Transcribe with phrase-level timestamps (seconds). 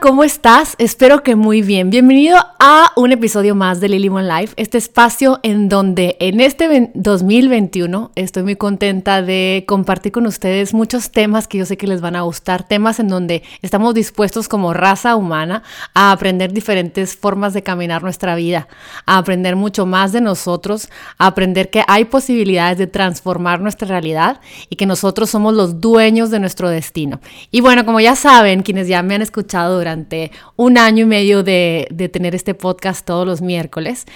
[0.00, 0.74] ¿cómo estás?
[0.78, 1.90] Espero que muy bien.
[1.90, 6.90] Bienvenido a un episodio más de Lily One Life, este espacio en donde en este
[6.94, 12.00] 2021 estoy muy contenta de compartir con ustedes muchos temas que yo sé que les
[12.00, 15.62] van a gustar, temas en donde estamos dispuestos como raza humana
[15.94, 18.68] a aprender diferentes formas de caminar nuestra vida,
[19.04, 24.40] a aprender mucho más de nosotros, a aprender que hay posibilidades de transformar nuestra realidad
[24.70, 27.20] y que nosotros somos los dueños de nuestro destino.
[27.50, 31.42] Y bueno, como ya saben, quienes ya me han escuchado, durante un año y medio
[31.42, 34.06] de, de tener este podcast todos los miércoles.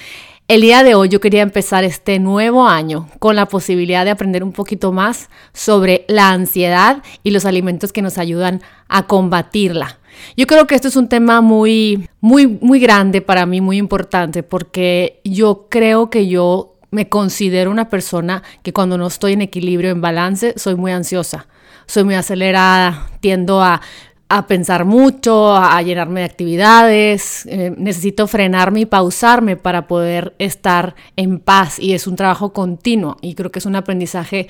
[0.46, 4.44] El día de hoy yo quería empezar este nuevo año con la posibilidad de aprender
[4.44, 9.98] un poquito más sobre la ansiedad y los alimentos que nos ayudan a combatirla.
[10.36, 14.44] Yo creo que esto es un tema muy, muy, muy grande para mí, muy importante,
[14.44, 19.90] porque yo creo que yo me considero una persona que cuando no estoy en equilibrio,
[19.90, 21.48] en balance, soy muy ansiosa,
[21.86, 23.80] soy muy acelerada, tiendo a
[24.28, 30.96] a pensar mucho, a, llenarme de actividades, eh, necesito frenarme y pausarme para poder estar
[31.16, 34.48] en paz y es un trabajo continuo y creo que es un aprendizaje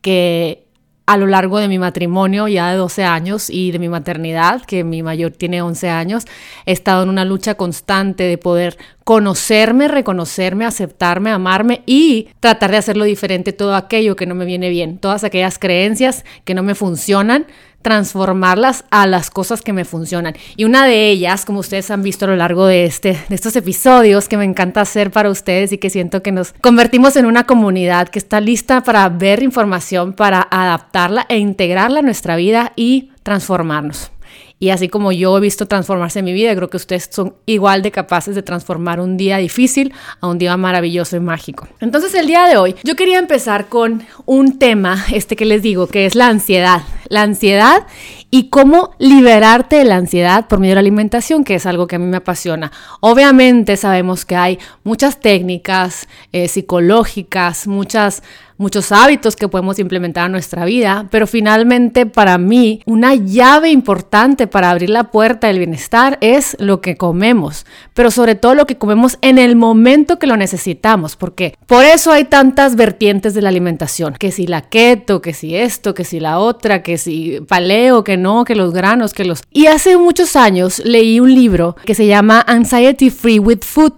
[0.00, 0.66] que
[1.06, 4.82] a lo largo de mi matrimonio ya de 12 años y de mi maternidad, que
[4.82, 6.24] mi mayor tiene 11 años,
[6.66, 12.78] he estado en una lucha constante de poder conocerme, reconocerme, aceptarme, amarme y tratar de
[12.78, 16.74] hacerlo diferente todo aquello que no me viene bien, todas aquellas creencias que no me
[16.74, 17.46] funcionan,
[17.86, 20.34] transformarlas a las cosas que me funcionan.
[20.56, 23.54] Y una de ellas, como ustedes han visto a lo largo de, este, de estos
[23.54, 27.44] episodios que me encanta hacer para ustedes y que siento que nos convertimos en una
[27.44, 33.12] comunidad que está lista para ver información, para adaptarla e integrarla a nuestra vida y
[33.22, 34.10] transformarnos.
[34.58, 37.90] Y así como yo he visto transformarse mi vida, creo que ustedes son igual de
[37.90, 41.68] capaces de transformar un día difícil a un día maravilloso y mágico.
[41.80, 45.88] Entonces el día de hoy yo quería empezar con un tema, este que les digo,
[45.88, 46.82] que es la ansiedad.
[47.08, 47.86] La ansiedad
[48.30, 51.96] y cómo liberarte de la ansiedad por medio de la alimentación, que es algo que
[51.96, 52.72] a mí me apasiona.
[53.00, 58.22] Obviamente sabemos que hay muchas técnicas eh, psicológicas, muchas
[58.58, 64.46] muchos hábitos que podemos implementar en nuestra vida, pero finalmente para mí una llave importante
[64.46, 68.78] para abrir la puerta del bienestar es lo que comemos, pero sobre todo lo que
[68.78, 73.48] comemos en el momento que lo necesitamos, porque por eso hay tantas vertientes de la
[73.48, 78.04] alimentación, que si la keto, que si esto, que si la otra, que si paleo,
[78.04, 79.42] que no, que los granos, que los...
[79.50, 83.94] Y hace muchos años leí un libro que se llama Anxiety Free with Food.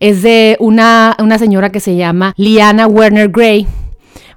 [0.00, 3.66] Es de una, una señora que se llama Liana Werner Gray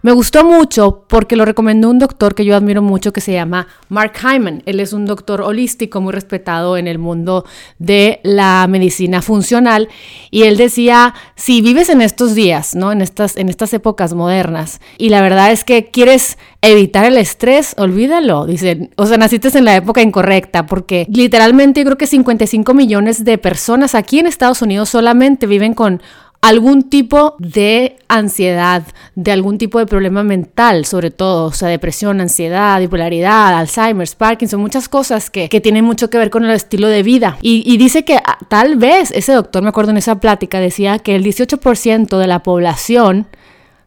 [0.06, 3.66] me gustó mucho porque lo recomendó un doctor que yo admiro mucho que se llama
[3.90, 4.62] Mark Hyman.
[4.68, 7.44] Él es un doctor holístico muy respetado en el mundo
[7.80, 9.90] de la medicina funcional
[10.30, 12.92] y él decía, si vives en estos días, ¿no?
[12.92, 17.74] En estas en estas épocas modernas y la verdad es que quieres evitar el estrés,
[17.80, 18.46] olvídalo.
[18.46, 23.24] Dicen, o sea, naciste en la época incorrecta porque literalmente yo creo que 55 millones
[23.24, 26.00] de personas aquí en Estados Unidos solamente viven con
[26.48, 28.84] algún tipo de ansiedad,
[29.16, 34.62] de algún tipo de problema mental, sobre todo, o sea, depresión, ansiedad, bipolaridad, Alzheimer, Parkinson,
[34.62, 37.38] muchas cosas que, tienen mucho que ver con el estilo de vida.
[37.42, 41.00] Y, y dice que ah, tal vez, ese doctor, me acuerdo en esa plática, decía
[41.00, 43.26] que el 18% de la población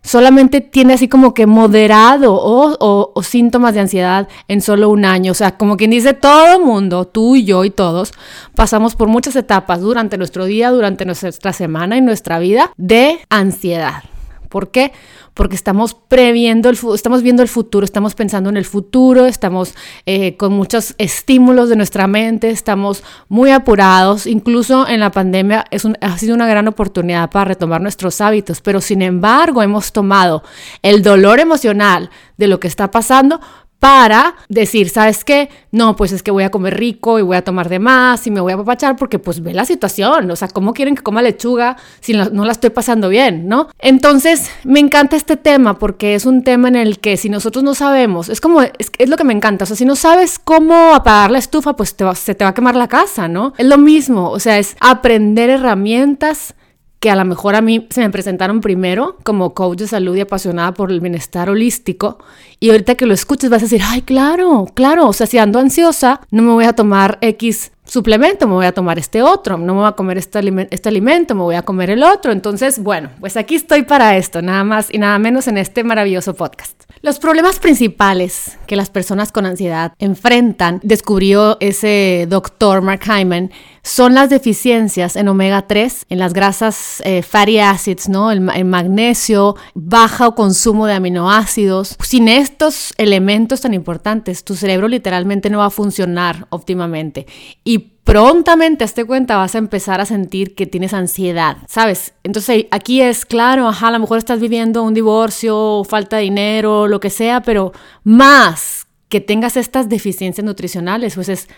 [0.03, 5.33] solamente tiene así como que moderado o, síntomas de ansiedad en solo un año.
[5.33, 8.13] O sea, como quien dice, todo mundo, tú y yo y todos,
[8.55, 14.03] pasamos por muchas etapas durante nuestro día, durante nuestra semana y nuestra vida de ansiedad.
[14.49, 14.93] ¿Por qué?
[15.35, 19.75] Porque estamos previendo, el, estamos viendo el futuro, estamos pensando en el futuro, estamos
[20.07, 24.27] eh, con muchos estímulos de nuestra mente, estamos muy apurados.
[24.27, 25.65] Incluso en la pandemia
[26.01, 30.43] ha sido una gran oportunidad para retomar nuestros hábitos, pero sin embargo hemos tomado
[30.83, 33.41] el dolor emocional de lo que está pasando
[33.79, 35.49] para decir, ¿sabes qué?
[35.71, 38.31] No, pues es que voy a comer rico y voy a tomar de más y
[38.31, 41.23] me voy a apapachar porque pues ve la situación, o sea, ¿cómo quieren que coma
[41.23, 43.69] lechuga si no la estoy pasando bien, no?
[43.79, 47.75] Entonces, me encanta este tema porque es un tema en el que si nosotros no
[47.75, 50.95] sabemos, es como, es, es lo que me encanta, o sea, si no sabes cómo
[50.95, 53.53] apagar la estufa, pues te se te va a quemar la casa, ¿no?
[53.59, 56.55] Es lo mismo, o sea, es aprender herramientas
[57.01, 60.21] que a lo mejor a mí se me presentaron primero como coach de salud y
[60.21, 62.19] apasionada por el bienestar holístico.
[62.61, 65.59] Y ahorita que lo escuches vas a decir, ay, claro, claro, o sea, si ando
[65.59, 69.75] ansiosa, no me voy a tomar X suplemento, me voy a tomar este otro, no
[69.75, 70.41] me voy a comer este,
[70.71, 72.31] este alimento, me voy a comer el otro.
[72.31, 76.35] Entonces, bueno, pues aquí estoy para esto, nada más y nada menos en este maravilloso
[76.35, 76.85] podcast.
[77.01, 83.51] Los problemas principales que las personas con ansiedad enfrentan, descubrió ese doctor Mark Hyman,
[83.83, 88.31] son las deficiencias en omega 3, en las grasas eh, fatty acids, ¿no?
[88.31, 91.97] El, el, magnesio, bajo consumo de aminoácidos.
[92.03, 97.27] Sin estos elementos tan importantes, tu cerebro literalmente no va a funcionar óptimamente.
[97.65, 102.15] Y y prontamente, hazte cuenta, vas a empezar a sentir que tienes ansiedad, ¿sabes?
[102.23, 106.89] Entonces aquí es claro, ajá, a lo mejor estás viviendo un divorcio, falta de dinero,
[106.89, 107.73] lo que sea, pero
[108.05, 111.49] más que tengas estas deficiencias nutricionales, pues es,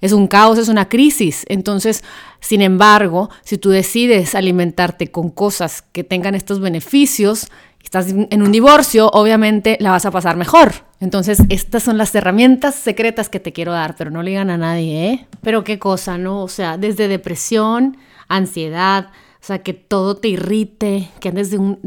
[0.00, 1.44] es un caos, es una crisis.
[1.48, 2.02] Entonces,
[2.40, 7.48] sin embargo, si tú decides alimentarte con cosas que tengan estos beneficios,
[7.82, 10.72] estás en un divorcio, obviamente la vas a pasar mejor.
[11.00, 14.58] Entonces, estas son las herramientas secretas que te quiero dar, pero no le digan a
[14.58, 15.26] nadie, ¿eh?
[15.40, 16.42] Pero qué cosa, ¿no?
[16.42, 17.96] O sea, desde depresión,
[18.28, 19.10] ansiedad,
[19.42, 21.78] o sea, que todo te irrite, que andes de un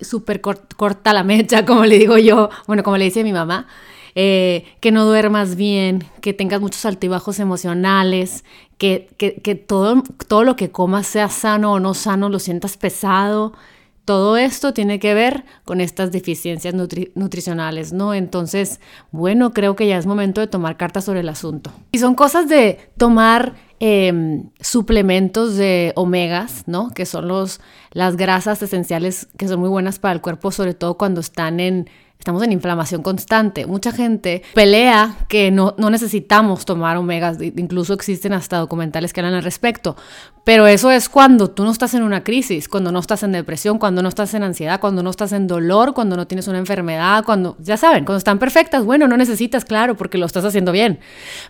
[0.00, 3.66] súper corta la mecha, como le digo yo, bueno, como le dice mi mamá,
[4.14, 8.44] eh, que no duermas bien, que tengas muchos altibajos emocionales,
[8.78, 13.52] que, que, todo, todo lo que comas sea sano o no sano, lo sientas pesado.
[14.10, 18.12] Todo esto tiene que ver con estas deficiencias nutricionales, ¿no?
[18.12, 18.80] Entonces,
[19.12, 21.70] bueno, creo que ya es momento de tomar cartas sobre el asunto.
[21.92, 26.90] Y son cosas de tomar em, suplementos de omegas, ¿no?
[26.90, 27.60] Que son los,
[27.92, 31.88] las grasas esenciales que son muy buenas para el cuerpo, sobre todo cuando están en
[32.20, 33.64] Estamos en inflamación constante.
[33.64, 39.36] Mucha gente pelea que no, no necesitamos tomar omegas, incluso existen hasta documentales que hablan
[39.36, 39.96] al respecto.
[40.44, 43.78] Pero eso es cuando tú no estás en una crisis, cuando no estás en depresión,
[43.78, 47.24] cuando no estás en ansiedad, cuando no estás en dolor, cuando no tienes una enfermedad,
[47.24, 51.00] cuando, ya saben, cuando están perfectas, bueno, no necesitas, claro, porque lo estás haciendo bien.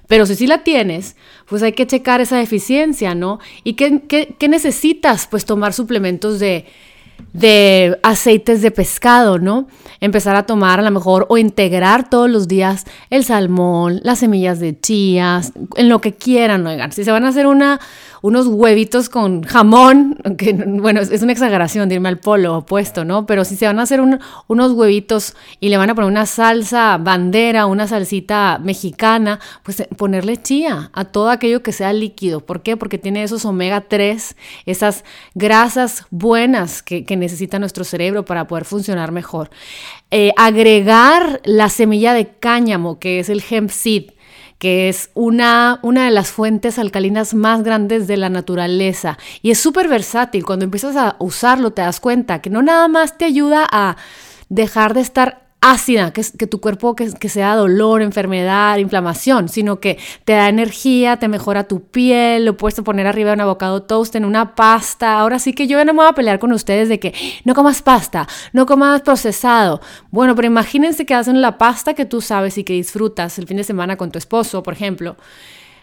[0.06, 3.40] Pero si sí la tienes, pues hay que checar esa deficiencia, ¿no?
[3.64, 5.26] ¿Y qué, qué, qué necesitas?
[5.26, 6.67] Pues tomar suplementos de
[7.32, 9.69] de aceites de pescado, ¿no?
[10.00, 14.61] Empezar a tomar a lo mejor o integrar todos los días el salmón, las semillas
[14.61, 16.93] de chías, en lo que quieran, oigan.
[16.93, 17.81] Si se van a hacer una
[18.22, 23.26] unos huevitos con jamón, que bueno, es una exageración de al polo opuesto, ¿no?
[23.26, 26.96] Pero si se van a hacer unos huevitos y le van a poner una salsa
[26.96, 32.40] bandera, una salsita mexicana, pues eh, ponerle chía a todo aquello que sea líquido.
[32.40, 32.76] ¿Por qué?
[32.78, 39.12] Porque tiene esos omega 3, esas grasas buenas que, necesita nuestro cerebro para poder funcionar
[39.12, 39.50] mejor.
[40.10, 44.10] Eh, agregar la semilla de cáñamo, que es el hemp seed
[44.58, 49.58] que es una, una de las fuentes alcalinas más grandes de la naturaleza y es
[49.58, 50.44] súper versátil.
[50.44, 53.96] Cuando empiezas a usarlo te das cuenta que no nada más te ayuda a
[54.50, 59.98] dejar de estar ácida, que, que tu cuerpo que, sea dolor, enfermedad, inflamación, sino que
[60.24, 64.14] te da energía, te mejora tu piel, lo puedes poner arriba de un avocado toast,
[64.16, 65.18] en una pasta.
[65.18, 67.14] Ahora sí que yo ya no me voy a pelear con ustedes de que
[67.44, 69.80] no comas pasta, no comas procesado.
[70.10, 73.58] Bueno, pero imagínense que hacen la pasta que tú sabes y que disfrutas el fin
[73.58, 75.16] de semana con tu esposo, por ejemplo.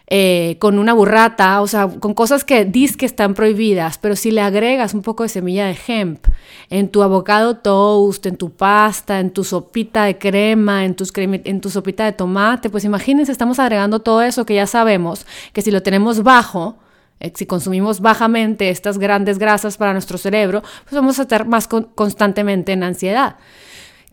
[0.10, 4.32] Eh, con una burrata, o sea, con cosas que dis que están prohibidas, pero si
[4.32, 6.26] le agregas un poco de semilla de hemp
[6.70, 11.60] en tu avocado toast, en tu pasta, en tu sopita de crema, en, tus en
[11.60, 15.72] tu sopita de tomate, pues imagínense, estamos agregando todo eso que ya sabemos, que si
[15.72, 16.78] lo tenemos bajo,
[17.20, 21.68] eh, si consumimos bajamente estas grandes grasas para nuestro cerebro, pues vamos a estar más
[21.68, 23.36] constantemente en ansiedad.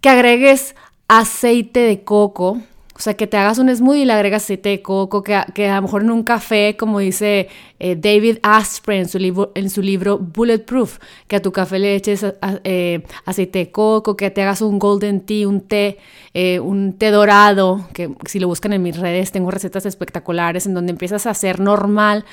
[0.00, 0.74] Que agregues
[1.06, 2.58] aceite de coco,
[2.96, 5.68] o sea, que te hagas un smoothie y le agregas aceite de coco, que, que
[5.68, 7.48] a lo mejor en un café, como dice
[7.80, 11.96] eh, David Asprey en su, libro, en su libro Bulletproof, que a tu café le
[11.96, 12.24] eches
[12.62, 15.98] eh, aceite de coco, que te hagas un golden tea, un té,
[16.34, 20.74] eh, un té dorado, que si lo buscan en mis redes tengo recetas espectaculares en
[20.74, 22.24] donde empiezas a hacer normal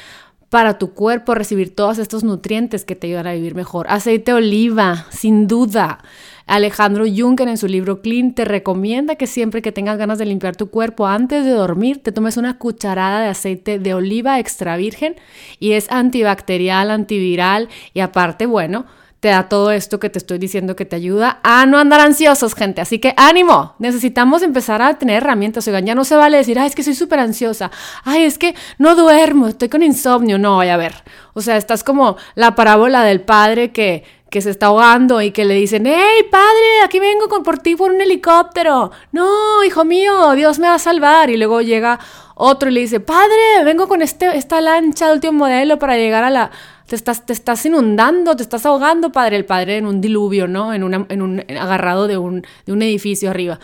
[0.52, 3.86] para tu cuerpo recibir todos estos nutrientes que te ayudan a vivir mejor.
[3.90, 6.00] Aceite de oliva, sin duda.
[6.46, 10.58] Alejandro Juncker en su libro Clean te recomienda que siempre que tengas ganas de limpiar
[10.58, 15.16] tu cuerpo antes de dormir, te tomes una cucharada de aceite de oliva extra virgen
[15.58, 18.88] y es antibacterial, antiviral y aparte, bueno,
[19.22, 22.56] te da todo esto que te estoy diciendo que te ayuda a no andar ansiosos,
[22.56, 22.82] gente.
[22.82, 25.68] Así que ánimo, necesitamos empezar a tener herramientas.
[25.68, 27.70] Oigan, ya no se vale decir, ay, es que soy súper ansiosa,
[28.04, 30.40] ay, es que no duermo, estoy con insomnio.
[30.40, 30.96] No, vaya a ver.
[31.34, 35.44] O sea, estás como la parábola del padre que que se está ahogando y que
[35.44, 38.92] le dicen, hey, padre, aquí vengo por ti por un helicóptero.
[39.12, 41.30] No, hijo mío, Dios me va a salvar.
[41.30, 42.00] Y luego llega
[42.44, 46.30] otro le dice, padre, vengo con este, esta lancha de último modelo para llegar a
[46.30, 46.52] la...
[46.88, 49.38] Te estás, te estás inundando, te estás ahogando, padre.
[49.38, 50.74] El padre en un diluvio, ¿no?
[50.74, 53.60] En, una, en un agarrado de un, de un edificio arriba.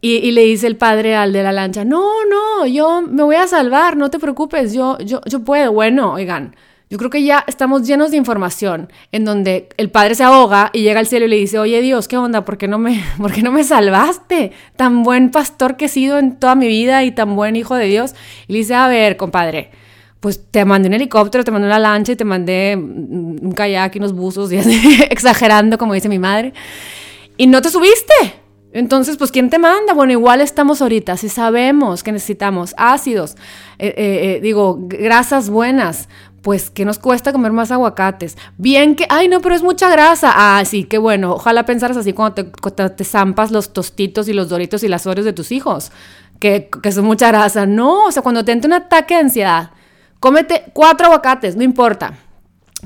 [0.00, 3.36] Y, y, le dice el padre al de la lancha, no, no, yo me voy
[3.36, 5.72] a salvar, no te preocupes, yo, yo, yo puedo.
[5.72, 6.56] Bueno, oigan,
[6.92, 10.82] yo creo que ya estamos llenos de información en donde el padre se ahoga y
[10.82, 12.44] llega al cielo y le dice, oye Dios, ¿qué onda?
[12.44, 14.52] ¿Por qué no me, por qué no me salvaste?
[14.76, 17.86] Tan buen pastor que he sido en toda mi vida y tan buen hijo de
[17.86, 18.14] Dios.
[18.46, 19.70] Y le dice, a ver, compadre,
[20.20, 23.98] pues te mandé un helicóptero, te mandé una lancha y te mandé un kayak y
[23.98, 26.52] unos buzos y así, exagerando como dice mi madre.
[27.38, 28.12] Y no te subiste.
[28.74, 29.92] Entonces, pues, ¿quién te manda?
[29.92, 33.36] Bueno, igual estamos ahorita, si sabemos que necesitamos ácidos,
[33.78, 36.08] eh, eh, digo, grasas buenas,
[36.42, 38.36] pues, ¿qué nos cuesta comer más aguacates?
[38.58, 40.32] Bien que, ay, no, pero es mucha grasa.
[40.34, 41.34] Ah, sí, qué bueno.
[41.34, 45.32] Ojalá pensaras así cuando te, zampas los tostitos y los doritos y las oreos de
[45.32, 45.92] tus hijos,
[46.40, 47.64] que, que son mucha grasa.
[47.64, 49.70] No, o sea, cuando te entra un ataque de ansiedad,
[50.18, 52.14] cómete cuatro aguacates, no importa.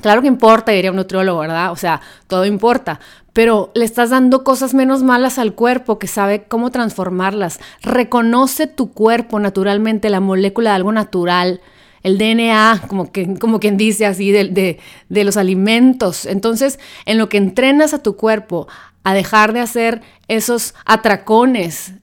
[0.01, 1.71] Claro que importa, diría un nutriólogo, ¿verdad?
[1.71, 2.99] O sea, todo importa,
[3.33, 7.59] pero le estás dando cosas menos malas al cuerpo que sabe cómo transformarlas.
[7.81, 11.61] Reconoce tu cuerpo naturalmente, la molécula de algo natural,
[12.07, 16.25] el DNA, como, que, como quien dice así, de, de, los alimentos.
[16.25, 18.67] Entonces, en lo que entrenas a tu cuerpo
[19.03, 21.93] a dejar de hacer esos atracones,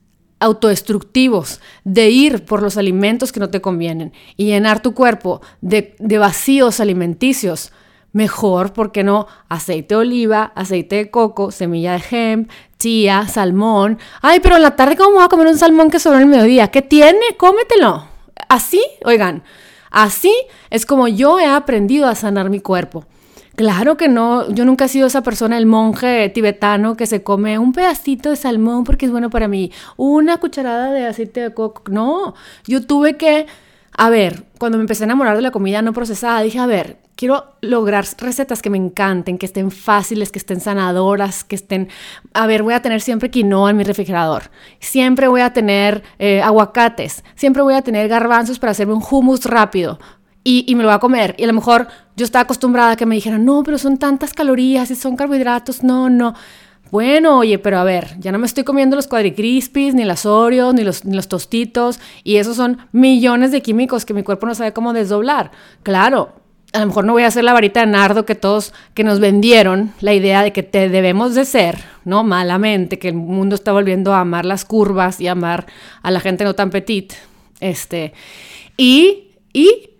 [0.40, 5.96] autodestructivos, de ir por los alimentos que no te convienen y llenar tu cuerpo de,
[5.98, 7.72] de vacíos alimenticios,
[8.12, 9.26] mejor, porque no?
[9.48, 13.98] Aceite de oliva, aceite de coco, semilla de hemp, chía, salmón.
[14.20, 16.28] Ay, pero en la tarde, ¿cómo voy a comer un salmón que sobró en el
[16.28, 16.68] mediodía?
[16.68, 17.36] ¿Qué tiene?
[17.38, 18.06] Cómetelo.
[18.48, 19.42] Así, oigan,
[19.94, 20.34] así
[20.70, 23.06] es como yo he aprendido a sanar mi cuerpo.
[23.56, 27.56] Claro que no, yo nunca he sido esa persona, el monje tibetano que se come
[27.60, 31.84] un pedacito de salmón porque es bueno para mí, una cucharada de aceite de coco.
[31.88, 32.34] No,
[32.66, 33.46] yo tuve que,
[33.96, 36.98] a ver, cuando me empecé a enamorar de la comida no procesada, dije, a ver,
[37.24, 41.88] quiero lograr recetas que me encanten, que estén fáciles, que estén sanadoras, que estén...
[42.34, 46.42] A ver, voy a tener siempre quinoa en mi refrigerador, siempre voy a tener eh,
[46.42, 49.98] aguacates, siempre voy a tener garbanzos para hacerme un hummus rápido.
[50.46, 51.34] Y, y, me lo voy a comer.
[51.38, 54.34] Y a lo mejor yo estaba acostumbrada a que me dijeran, no, pero son tantas
[54.34, 55.82] calorías y son carbohidratos.
[55.82, 56.34] No, no.
[56.90, 60.74] Bueno, oye, pero a ver, ya no me estoy comiendo los cuadricrispis, ni las Oreos,
[60.74, 62.00] ni los, ni los tostitos.
[62.22, 65.52] Y esos son millones de químicos que mi cuerpo no sabe cómo desdoblar.
[65.82, 66.43] Claro,
[66.74, 69.20] a lo mejor no voy a hacer la varita de nardo que todos que nos
[69.20, 72.24] vendieron la idea de que te debemos de ser, ¿no?
[72.24, 75.66] Malamente, que el mundo está volviendo a amar las curvas y amar
[76.02, 77.12] a la gente no tan petit.
[77.60, 78.12] Este,
[78.76, 79.90] y, y,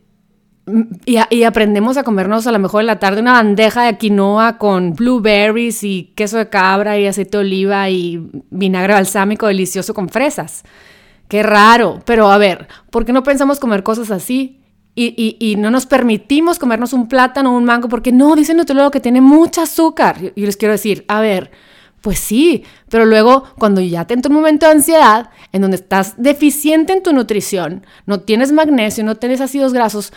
[1.07, 4.95] y, aprendemos a comernos a lo mejor en la tarde una bandeja de quinoa con
[4.95, 10.65] blueberries y queso de cabra y aceite de oliva y vinagre balsámico delicioso con fresas.
[11.29, 14.64] Qué raro, pero a ver, ¿por qué no pensamos comer cosas así?
[14.97, 18.91] Y, no nos permitimos comernos un plátano o un mango porque no, dice el nutriólogo
[18.91, 20.33] que tiene mucho azúcar.
[20.37, 21.51] Y les quiero decir, a ver,
[22.01, 26.15] pues sí, pero luego cuando ya te entra un momento de ansiedad en donde estás
[26.17, 30.13] deficiente en tu nutrición, no tienes magnesio, no tienes ácidos grasos,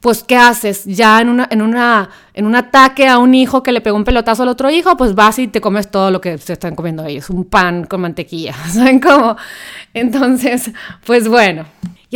[0.00, 0.84] pues ¿qué haces?
[0.84, 4.04] Ya en, una, en, una, en un ataque a un hijo que le pegó un
[4.04, 7.04] pelotazo al otro hijo, pues vas y te comes todo lo que se están comiendo
[7.04, 9.36] ellos, un pan con mantequilla, ¿saben cómo?
[9.94, 10.70] Entonces,
[11.04, 11.66] pues bueno.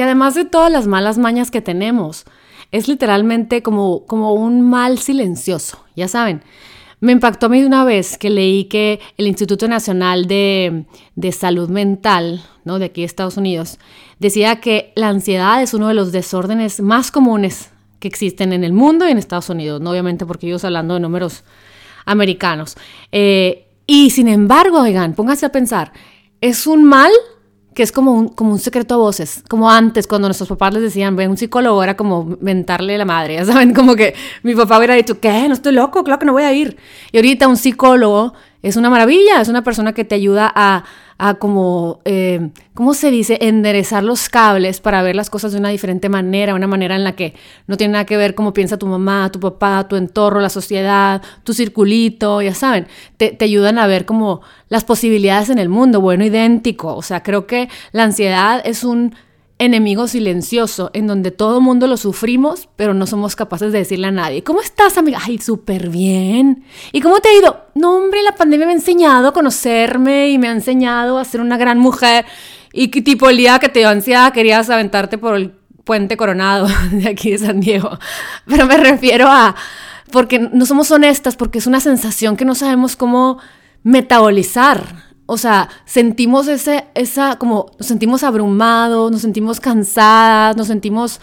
[0.00, 2.24] Y además de todas las malas mañas que tenemos,
[2.70, 6.42] es literalmente como, como un mal silencioso, ya saben.
[7.00, 11.68] Me impactó a mí una vez que leí que el Instituto Nacional de, de, Salud
[11.68, 12.78] Mental, ¿no?
[12.78, 13.78] de aquí de Estados Unidos,
[14.18, 18.72] decía que la ansiedad es uno de los desórdenes más comunes que existen en el
[18.72, 19.90] mundo y en Estados Unidos, ¿no?
[19.90, 21.44] obviamente porque ellos hablando de números
[22.06, 22.78] americanos.
[23.12, 25.92] Eh, y sin embargo, oigan, pónganse a pensar,
[26.40, 27.12] es un mal
[27.74, 30.82] que es como un, como un secreto a voces, como antes cuando nuestros papás les
[30.82, 34.78] decían, ven, un psicólogo era como mentarle la madre, ya saben, como que mi papá
[34.78, 35.46] hubiera dicho, ¿qué?
[35.48, 36.76] No estoy loco, claro que no voy a ir.
[37.12, 40.84] Y ahorita un psicólogo es una maravilla, es una persona que te ayuda a,
[41.22, 43.36] a como, eh, ¿cómo se dice?
[43.42, 47.12] Enderezar los cables para ver las cosas de una diferente manera, una manera en la
[47.12, 47.34] que
[47.66, 51.20] no tiene nada que ver cómo piensa tu mamá, tu papá, tu entorno, la sociedad,
[51.44, 52.86] tu circulito, ya saben,
[53.18, 56.96] te, te ayudan a ver como las posibilidades en el mundo, bueno, idéntico.
[56.96, 59.14] O sea, creo que la ansiedad es un
[59.60, 64.10] enemigo silencioso en donde todo mundo lo sufrimos, pero no somos capaces de decirle a
[64.10, 65.18] nadie, ¿cómo estás, amiga?
[65.22, 66.64] Ay, súper bien.
[66.92, 67.66] ¿Y cómo te ha ido?
[67.74, 71.42] No, hombre, la pandemia me ha enseñado a conocerme y me ha enseñado a ser
[71.42, 72.24] una gran mujer.
[72.72, 75.50] Y tipo el día que te dio ansiedad querías aventarte por el
[75.84, 77.98] puente coronado de aquí de San Diego.
[78.46, 79.54] Pero me refiero a,
[80.10, 83.38] porque no somos honestas, porque es una sensación que no sabemos cómo
[83.82, 91.20] metabolizar o sea, sentimos ese, esa, como, nos sentimos abrumados, nos sentimos cansadas, nos sentimos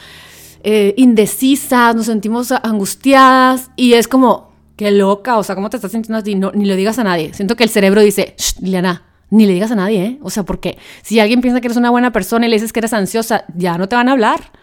[0.64, 5.92] eh, indecisas, nos sentimos angustiadas y es como, qué loca, o sea, ¿cómo te estás
[5.92, 6.36] sintiendo así?
[6.36, 7.34] No, ni lo digas a nadie.
[7.34, 10.20] Siento que el cerebro dice, Shh, Liliana, ni le digas a nadie, ¿eh?
[10.22, 12.80] O sea, porque si alguien piensa que eres una buena persona y le dices que
[12.80, 14.54] eres ansiosa, ya no te van a hablar.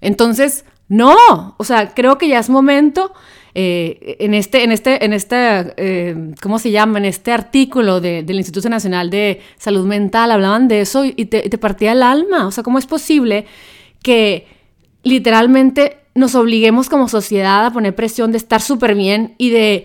[0.00, 3.12] Entonces, no, o sea, creo que ya es momento
[3.54, 6.98] eh, en este, en este, en este ¿cómo se llama?
[6.98, 11.58] En este artículo del Instituto Nacional de Salud Mental hablaban de eso y te, te
[11.58, 12.46] partía el alma.
[12.46, 13.46] O sea, ¿cómo es posible
[14.02, 14.46] que
[15.02, 19.84] literalmente nos obliguemos como sociedad a poner presión de estar súper bien y de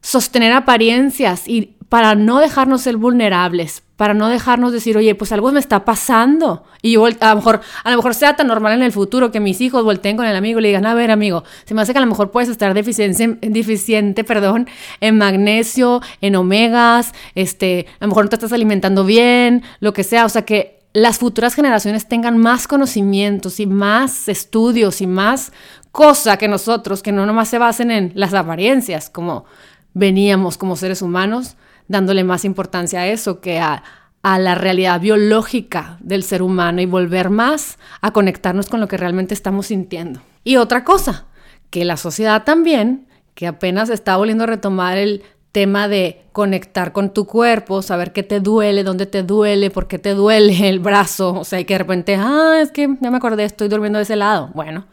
[0.00, 5.50] sostener apariencias y para no dejarnos ser vulnerables, para no dejarnos decir, oye, pues algo
[5.50, 6.62] me está pasando.
[6.82, 9.40] Y yo, a lo mejor, a lo mejor sea tan normal en el futuro que
[9.40, 11.90] mis hijos volteen con el amigo y le digan, a ver, amigo, se me hace
[11.90, 14.68] que a lo mejor puedes estar deficiente, deficiente perdón,
[15.00, 20.04] en magnesio, en omegas, este, a lo mejor no te estás alimentando bien, lo que
[20.04, 20.26] sea.
[20.26, 25.52] O sea, que las futuras generaciones tengan más conocimientos y más estudios y más
[25.90, 29.44] cosa que nosotros, que no nomás se basen en las apariencias, como
[29.92, 31.56] veníamos como seres humanos,
[31.88, 33.82] dándole más importancia a eso que a,
[34.22, 39.32] la realidad biológica del ser humano y volver más a conectarnos con lo que realmente
[39.32, 40.20] estamos sintiendo.
[40.44, 41.24] Y otra cosa,
[41.70, 47.14] que la sociedad también, que apenas está volviendo a retomar el tema de conectar con
[47.14, 51.32] tu cuerpo, saber qué te duele, dónde te duele, por qué te duele el brazo,
[51.32, 54.16] o sea, que de repente, ah, es que ya me acordé, estoy durmiendo de ese
[54.16, 54.50] lado.
[54.54, 54.86] Bueno,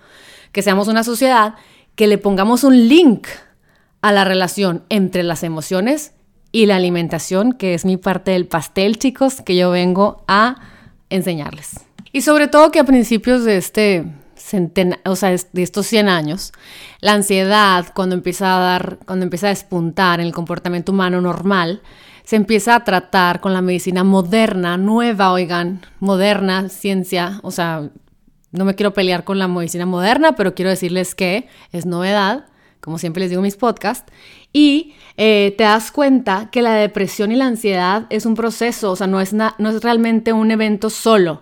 [0.54, 1.56] que seamos una sociedad
[1.96, 3.28] que le pongamos un link
[4.02, 6.14] a la relación entre las emociones
[6.56, 10.56] y la alimentación, que es mi parte del pastel, chicos, que yo vengo a
[11.10, 11.82] enseñarles.
[12.14, 14.06] Y sobre todo que a principios de este
[14.38, 16.54] centena, o sea, de estos 100 años,
[17.02, 21.82] la ansiedad cuando empieza a dar, cuando empieza a despuntar en el comportamiento humano normal,
[22.24, 27.90] se empieza a tratar con la medicina moderna, nueva, oigan, moderna, ciencia, o sea,
[28.52, 32.46] no me quiero pelear con la medicina moderna, pero quiero decirles que es novedad,
[32.80, 34.10] como siempre les digo en mis podcasts,
[34.56, 38.96] y eh, te das cuenta que la depresión y la ansiedad es un proceso, o
[38.96, 41.42] sea, no es, no es realmente un evento solo.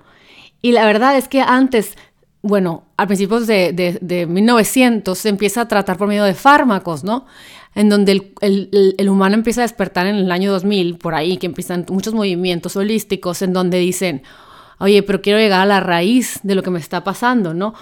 [0.64, 1.96] Y la verdad es que antes,
[2.42, 7.28] bueno, a principios de, de, 1900 se empieza a tratar por medio de fármacos, ¿no?
[7.76, 11.38] En donde el, el, el, humano empieza a despertar en el año 2000, por ahí,
[11.38, 14.24] que empiezan muchos movimientos holísticos en donde dicen,
[14.80, 17.76] oye, pero quiero llegar a la raíz de lo que me está pasando, ¿no?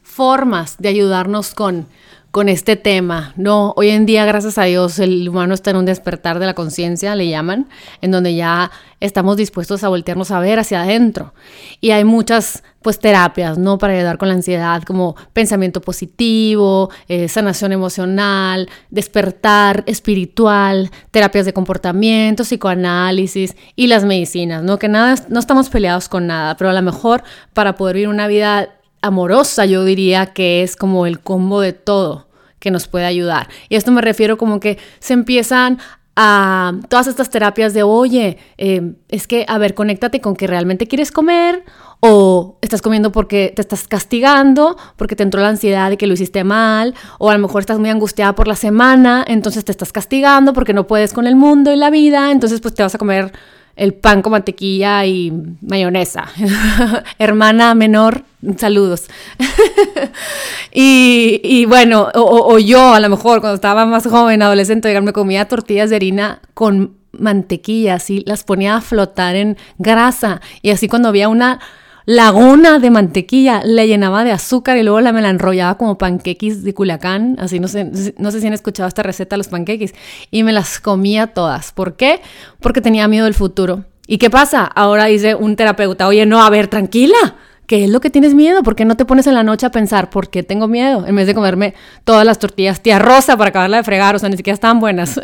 [0.00, 1.88] Formas de ayudarnos con
[2.30, 3.32] con este tema.
[3.36, 6.54] No, hoy en día, gracias a Dios, el humano está en un despertar de la
[6.54, 7.68] conciencia, le llaman,
[8.02, 11.32] en donde ya estamos dispuestos a voltearnos a ver hacia adentro.
[11.80, 13.78] Y hay muchas, pues, terapias, ¿no?
[13.78, 21.54] Para ayudar con la ansiedad, como pensamiento positivo, eh, sanación emocional, despertar espiritual, terapias de
[21.54, 24.78] comportamiento, psicoanálisis y las medicinas, ¿no?
[24.78, 27.22] Que nada, no estamos peleados con nada, pero a lo mejor
[27.54, 28.68] para poder vivir una vida
[29.02, 33.48] amorosa, yo diría que es como el combo de todo que nos puede ayudar.
[33.68, 35.78] Y esto me refiero como que se empiezan
[36.20, 40.88] a todas estas terapias de, oye, eh, es que, a ver, conéctate con que realmente
[40.88, 41.64] quieres comer
[42.00, 46.14] o estás comiendo porque te estás castigando, porque te entró la ansiedad de que lo
[46.14, 49.92] hiciste mal, o a lo mejor estás muy angustiada por la semana, entonces te estás
[49.92, 52.98] castigando porque no puedes con el mundo y la vida, entonces pues te vas a
[52.98, 53.32] comer
[53.78, 56.26] el pan con mantequilla y mayonesa.
[57.18, 58.24] Hermana menor,
[58.56, 59.08] saludos.
[60.72, 65.90] y, bueno, o, yo a lo mejor cuando estaba más joven, adolescente, me comía tortillas
[65.90, 71.28] de harina con mantequilla, así las ponía a flotar en grasa y así cuando había
[71.28, 71.60] una
[72.08, 76.64] laguna de mantequilla, le llenaba de azúcar y luego la me la enrollaba como panqueques
[76.64, 79.94] de Culiacán, así no sé, no sé si han escuchado esta receta, los panqueques,
[80.30, 81.70] y me las comía todas.
[81.72, 82.22] ¿Por qué?
[82.60, 83.84] Porque tenía miedo del futuro.
[84.06, 84.64] ¿Y qué pasa?
[84.64, 88.62] Ahora dice un terapeuta, oye, no, a ver, tranquila, ¿Qué es lo que tienes miedo?
[88.62, 91.06] ¿Por qué no te pones en la noche a pensar por qué tengo miedo?
[91.06, 94.30] En vez de comerme todas las tortillas tía rosa para acabarla de fregar, o sea,
[94.30, 95.20] ni siquiera estaban buenas.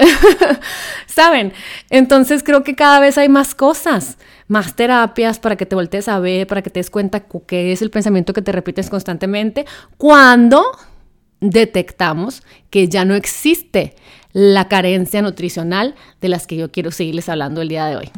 [1.06, 1.54] ¿Saben?
[1.88, 4.18] Entonces creo que cada vez hay más cosas,
[4.48, 7.82] más terapias para que te voltees a ver, para que te des cuenta qué es
[7.82, 9.64] el pensamiento que te repites constantemente
[9.96, 10.64] cuando
[11.40, 13.94] detectamos que ya no existe
[14.32, 18.10] la carencia nutricional de las que yo quiero seguirles hablando el día de hoy.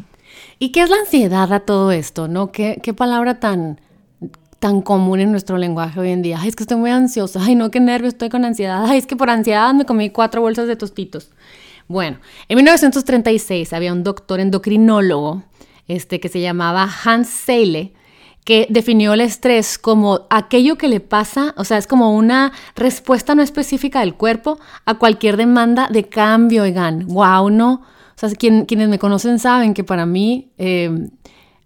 [0.59, 2.27] ¿Y qué es la ansiedad a todo esto?
[2.27, 2.51] ¿No?
[2.51, 3.79] ¿Qué, qué palabra tan
[4.59, 6.39] tan común en nuestro lenguaje hoy en día.
[6.41, 7.39] Ay, es que estoy muy ansiosa.
[7.43, 8.85] Ay, no, qué nervio, estoy con ansiedad.
[8.87, 11.29] Ay, es que por ansiedad me comí cuatro bolsas de tostitos.
[11.87, 12.17] Bueno,
[12.49, 15.43] en 1936 había un doctor endocrinólogo
[15.87, 17.93] este, que se llamaba Hans Seyle,
[18.45, 23.35] que definió el estrés como aquello que le pasa, o sea, es como una respuesta
[23.35, 27.73] no específica del cuerpo a cualquier demanda de cambio, oigan, wow, ¿no?
[27.73, 31.09] O sea, quienes me conocen saben que para mí eh,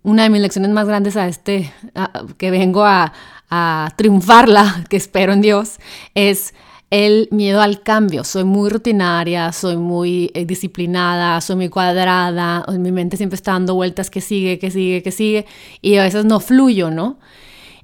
[0.04, 1.72] una de mis lecciones más grandes a este,
[2.38, 3.14] que vengo a,
[3.98, 5.80] triunfarla, que espero en Dios,
[6.16, 6.54] es
[6.92, 8.24] el miedo al cambio.
[8.24, 13.74] Soy muy rutinaria, soy muy eh, disciplinada, soy muy cuadrada, mi mente siempre está dando
[13.74, 15.46] vueltas que sigue, que sigue, que sigue,
[15.82, 17.18] y a veces no fluyo, ¿no?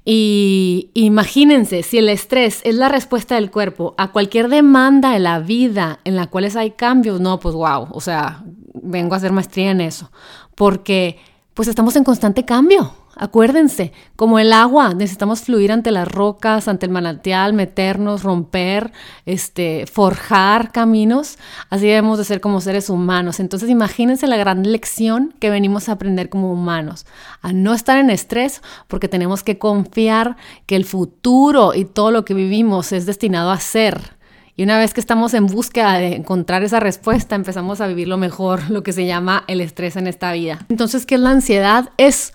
[0.04, 5.38] Y imagínense, si el estrés es la respuesta del cuerpo a cualquier demanda de la
[5.38, 8.42] vida en la cual hay cambios, no, pues wow, o sea,
[8.74, 10.10] vengo a hacer maestría en eso,
[10.54, 11.18] porque
[11.54, 12.92] pues estamos en constante cambio.
[13.20, 18.92] Acuérdense, como el agua, necesitamos fluir ante las rocas, ante el manantial, meternos, romper,
[19.26, 21.36] este, forjar caminos.
[21.68, 23.40] Así debemos de ser como seres humanos.
[23.40, 27.06] Entonces imagínense la gran lección que venimos a aprender como humanos,
[27.42, 32.24] a no estar en estrés porque tenemos que confiar que el futuro y todo lo
[32.24, 34.16] que vivimos es destinado a ser.
[34.54, 38.16] Y una vez que estamos en búsqueda de encontrar esa respuesta, empezamos a vivir lo
[38.16, 40.66] mejor, lo que se llama el estrés en esta vida.
[40.68, 41.90] Entonces, ¿qué es la ansiedad?
[41.96, 42.32] Es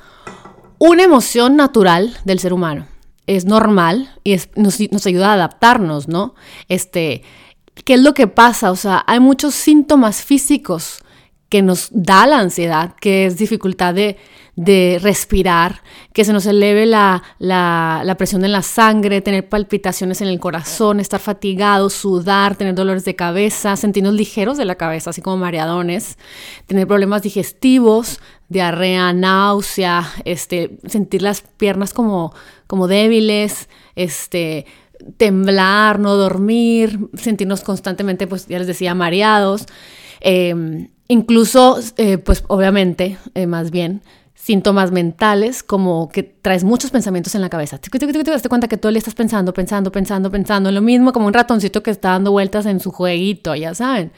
[0.79, 2.87] una emoción natural del ser humano.
[3.25, 6.35] Es normal y nos, ayuda a adaptarnos, ¿no?
[6.67, 7.23] Este,
[7.85, 8.71] ¿qué es lo que pasa?
[8.71, 11.03] O sea, hay muchos síntomas físicos
[11.47, 14.17] que nos da la ansiedad, que es dificultad de,
[14.55, 15.81] respirar,
[16.13, 20.99] que se nos eleve la, la, presión en la sangre, tener palpitaciones en el corazón,
[20.99, 26.17] estar fatigado, sudar, tener dolores de cabeza, sentirnos ligeros de la cabeza, así como mareadones,
[26.67, 32.33] tener problemas digestivos, diarrea, náusea, este, sentir las piernas como,
[32.67, 34.67] como débiles, este,
[35.17, 39.65] temblar, no dormir, sentirnos constantemente, pues ya les decía, mareados.
[40.21, 44.01] Em, incluso, eh, pues obviamente, eh, más bien,
[44.43, 47.77] síntomas mentales como que traes muchos pensamientos en la cabeza.
[47.77, 51.27] Te das cuenta que todo día estás pensando, pensando, pensando, pensando en lo mismo como
[51.27, 54.11] un ratoncito que está dando vueltas en su jueguito, ya saben.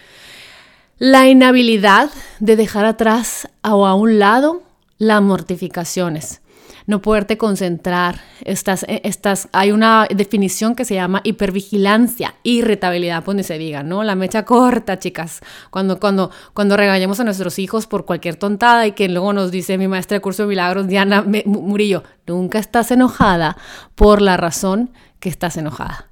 [0.97, 2.09] La inhabilidad
[2.39, 4.63] de dejar atrás o a un lado
[4.97, 6.41] las mortificaciones.
[6.87, 8.21] No poderte concentrar.
[8.43, 13.81] Estas, eh, estas, hay una definición que se llama hipervigilancia, irritabilidad, pues ni se diga,
[13.81, 14.03] ¿no?
[14.03, 15.41] La mecha corta, chicas.
[15.71, 19.77] Cuando, cuando, cuando regañamos a nuestros hijos por cualquier tontada y que luego nos dice
[19.77, 23.57] mi maestra de curso de milagros, Diana Murillo, nunca estás enojada
[23.95, 26.09] por la razón que estás enojada.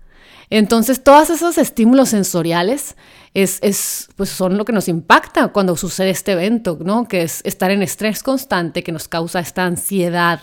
[0.49, 2.95] Entonces, todos esos estímulos sensoriales
[3.33, 7.07] es, pues son lo que nos impacta cuando sucede este evento, ¿no?
[7.07, 10.41] Que es estar en estrés constante que nos causa esta ansiedad,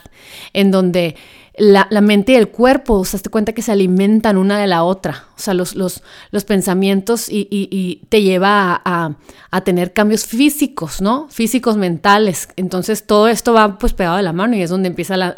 [0.52, 1.16] en donde
[1.56, 5.26] la, mente y el cuerpo, se te cuenta que se alimentan una de la otra.
[5.36, 9.16] O sea, los, los, los pensamientos y, te lleva a,
[9.50, 11.28] a, tener cambios físicos, ¿no?
[11.28, 12.48] Físicos, mentales.
[12.56, 15.36] Entonces todo esto va pues pegado de la mano y es donde empieza la,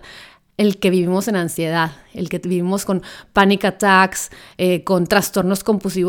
[0.57, 5.65] el que vivimos en ansiedad, el que vivimos con panic attacks, eh, con trastornos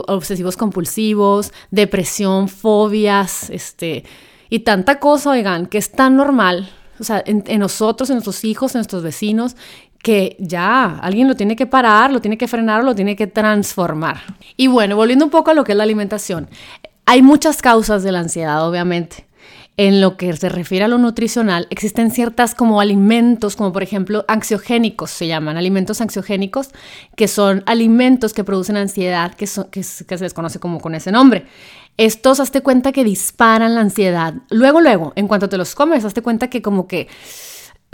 [0.08, 4.04] obsesivos compulsivos, depresión, fobias, este,
[4.50, 8.76] y tanta cosa, oigan, que es tan normal, o sea, en, nosotros, en nuestros hijos,
[8.76, 9.56] en nuestros vecinos,
[9.98, 14.22] que ya alguien lo tiene que parar, lo tiene que frenar lo tiene que transformar.
[14.58, 16.50] Y bueno, volviendo un poco a lo que es la alimentación,
[17.06, 19.26] hay muchas causas de la ansiedad, obviamente
[19.76, 24.24] en lo que se refiere a lo nutricional, existen ciertas como alimentos, como por ejemplo
[24.28, 26.70] anxiogénicos, se llaman alimentos anxiogénicos,
[27.16, 31.48] que son alimentos que producen ansiedad, que, que, se les conoce como con ese nombre.
[31.98, 34.36] Estos, hazte cuenta que disparan la ansiedad.
[34.50, 37.08] Luego, luego, en cuanto te los comes, hazte cuenta que como que,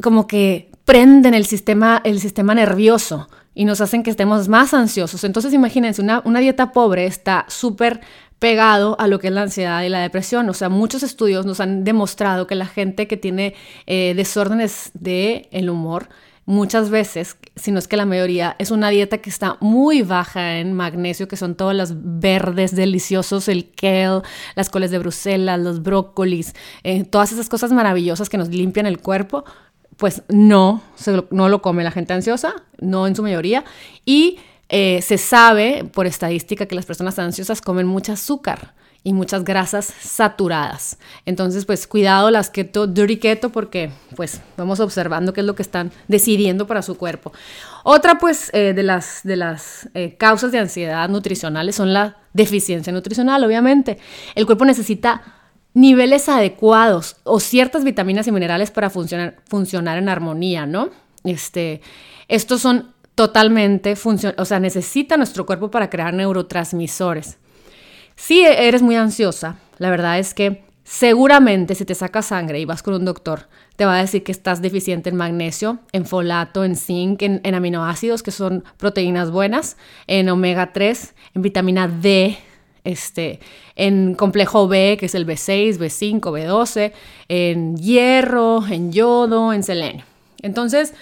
[0.01, 5.23] como que prenden el sistema, el sistema nervioso y nos hacen que estemos más ansiosos.
[5.23, 8.01] Entonces, imagínense, una, una dieta pobre está súper
[8.39, 10.49] pegado a lo que es la ansiedad y la depresión.
[10.49, 13.53] O sea, muchos estudios nos han demostrado que la gente que tiene
[13.85, 16.09] eh, desórdenes del el humor,
[16.45, 20.57] muchas veces, si no es que la mayoría, es una dieta que está muy baja
[20.57, 24.21] en magnesio, que son todos los verdes deliciosos, el kale,
[24.55, 28.99] las coles de Bruselas, los brócolis, eh, todas esas cosas maravillosas que nos limpian el
[28.99, 29.43] cuerpo,
[29.97, 30.81] pues no,
[31.29, 33.65] no lo come la gente ansiosa, no en su mayoría.
[34.05, 39.43] Y eh, se sabe por estadística que las personas ansiosas comen mucho azúcar y muchas
[39.43, 40.97] grasas saturadas.
[41.25, 45.63] Entonces, pues cuidado las keto, dirty keto, porque pues vamos observando qué es lo que
[45.63, 47.31] están decidiendo para su cuerpo.
[47.83, 52.91] Otra pues eh, de las, de las eh, causas de ansiedad nutricionales son la deficiencia
[52.91, 53.97] nutricional, obviamente.
[54.35, 55.23] El cuerpo necesita
[55.73, 60.89] niveles adecuados o ciertas vitaminas y minerales para funcionar, funcionar en armonía, ¿no?
[61.23, 61.81] Este,
[62.27, 67.37] estos son totalmente funciona, o sea, necesita nuestro cuerpo para crear neurotransmisores.
[68.15, 72.81] Si eres muy ansiosa, la verdad es que seguramente si te sacas sangre y vas
[72.81, 76.77] con un doctor, te va a decir que estás deficiente en magnesio, en folato, en
[76.77, 79.75] zinc, en, en aminoácidos, que son proteínas buenas,
[80.07, 82.37] en omega 3, en vitamina D,
[82.85, 83.41] este,
[83.75, 86.93] en complejo B, que es el B6, B5, B12,
[87.27, 90.05] en hierro, en yodo, en selenio.
[90.41, 90.93] Entonces,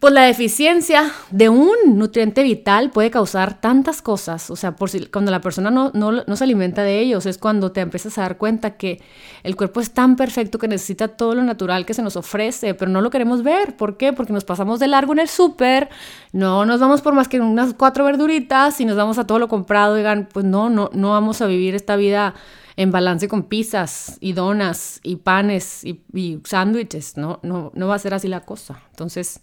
[0.00, 5.06] Pues la deficiencia de un nutriente vital puede causar tantas cosas, o sea, por si,
[5.06, 8.38] cuando la persona no, no, se alimenta de ellos, es cuando te empiezas a dar
[8.38, 9.02] cuenta que
[9.42, 12.92] el cuerpo es tan perfecto que necesita todo lo natural que se nos ofrece, pero
[12.92, 13.76] no lo queremos ver.
[13.76, 14.12] ¿Por qué?
[14.12, 15.88] Porque nos pasamos de largo en el súper,
[16.32, 19.48] no nos vamos por más que unas cuatro verduritas y nos vamos a todo lo
[19.48, 22.34] comprado, digan, pues no, no, no vamos a vivir esta vida
[22.76, 27.96] en balance con pizzas y donas y panes y, y sándwiches, no, no, no va
[27.96, 28.80] a ser así la cosa.
[28.90, 29.40] Entonces,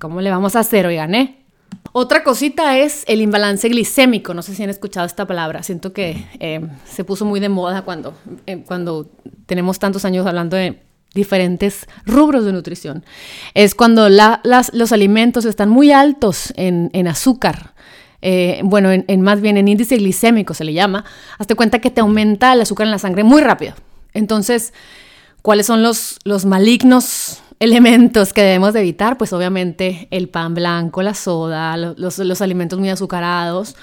[0.00, 1.42] ¿Cómo le vamos a hacer, oigan, eh?
[1.92, 4.32] Otra cosita es el imbalance glicémico.
[4.32, 5.62] No sé si han escuchado esta palabra.
[5.62, 8.14] Siento que eh, se puso muy de moda cuando,
[8.46, 9.10] eh, cuando
[9.46, 10.82] tenemos tantos años hablando de
[11.14, 13.04] diferentes rubros de nutrición.
[13.52, 17.74] Es cuando los alimentos están muy altos en, azúcar.
[18.22, 21.04] Eh, bueno, en, más bien en índice glicémico se le llama.
[21.38, 23.74] Hazte cuenta que te aumenta el azúcar en la sangre muy rápido.
[24.14, 24.72] Entonces,
[25.42, 31.00] ¿cuáles son los, los malignos elementos que debemos de evitar, pues obviamente el pan blanco,
[31.00, 33.76] la soda, los, alimentos muy azucarados,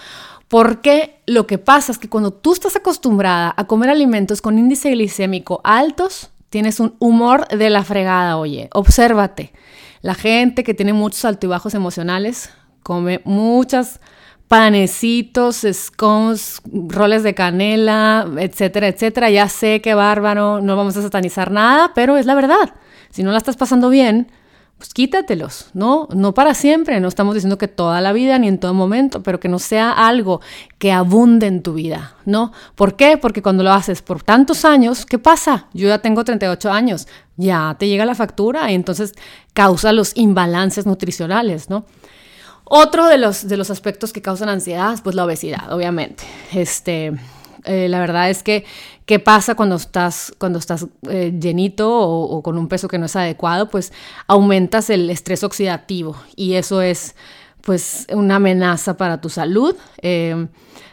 [0.50, 4.92] porque lo que pasa es que cuando tú estás acostumbrada a comer alimentos con índice
[4.92, 9.54] glicémico altos, tienes un humor de la fregada, oye, obsérvate.
[10.02, 12.50] La gente que tiene muchos altibajos emocionales
[12.84, 14.02] come muchas
[14.50, 19.30] panecitos, scones, roles de canela, etcétera, etcétera.
[19.30, 22.74] Ya sé que bárbaro, no vamos a satanizar nada, pero es la verdad.
[23.12, 24.32] Si no la estás pasando bien,
[24.80, 26.08] pues quítatelos, ¿no?
[26.14, 29.38] No para siempre, no estamos diciendo que toda la vida ni en todo momento, pero
[29.38, 30.40] que no sea algo
[30.78, 32.54] que abunde en tu vida, ¿no?
[32.76, 33.18] ¿Por qué?
[33.18, 35.68] Porque cuando lo haces por tantos años, ¿qué pasa?
[35.74, 39.16] Yo ya tengo 38 años, ya te llega la factura y entonces
[39.54, 41.86] causa los imbalances nutricionales, ¿no?
[42.64, 46.24] Otro de los, de los aspectos que causan ansiedad, pues la obesidad, obviamente.
[46.54, 47.14] Este,
[47.70, 48.66] eh, la verdad es que,
[49.06, 53.16] ¿qué pasa cuando estás, cuando estás eh, llenito o, con un peso que no es
[53.16, 53.70] adecuado?
[53.70, 53.94] Pues
[54.26, 57.16] aumentas el estrés oxidativo y eso es
[57.62, 59.76] pues una amenaza para tu salud.
[60.02, 60.48] Eh,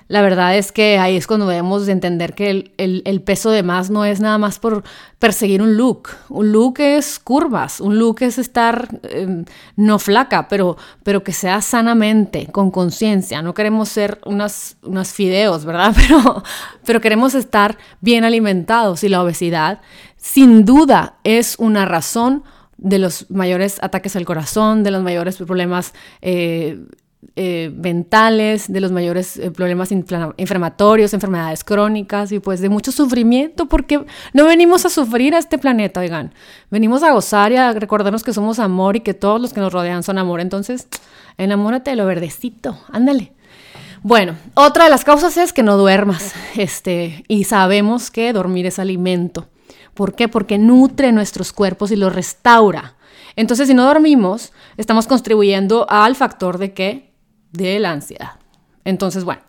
[0.08, 3.90] la verdad es que ahí es cuando debemos de entender que el, peso de más
[3.90, 4.84] no es nada más por
[5.18, 6.10] perseguir un look.
[6.28, 11.60] Un look es curvas, un look es estar em, no flaca, pero, pero que sea
[11.60, 13.42] sanamente, con conciencia.
[13.42, 15.94] No queremos ser unas, unas fideos, ¿verdad?
[16.06, 16.42] Pero,
[16.84, 19.80] pero queremos estar bien alimentados y la obesidad
[20.16, 22.44] sin duda es una razón
[22.78, 26.78] de los mayores ataques al corazón, de los mayores problemas eh,
[27.34, 33.66] eh, mentales, de los mayores eh, problemas inflamatorios, enfermedades crónicas y pues de mucho sufrimiento,
[33.66, 36.32] porque no venimos a sufrir a este planeta, oigan,
[36.70, 39.72] venimos a gozar y a recordarnos que somos amor y que todos los que nos
[39.72, 40.86] rodean son amor, entonces
[41.38, 43.32] enamórate de lo verdecito, ándale.
[44.02, 48.78] Bueno, otra de las causas es que no duermas, este, y sabemos que dormir es
[48.78, 49.48] alimento.
[49.94, 50.28] ¿Por qué?
[50.28, 52.94] Porque nutre nuestros cuerpos y los restaura.
[53.34, 57.12] Entonces, si no dormimos, estamos contribuyendo al factor de qué?
[57.56, 58.32] De la ansiedad.
[58.84, 59.42] Entonces, bueno,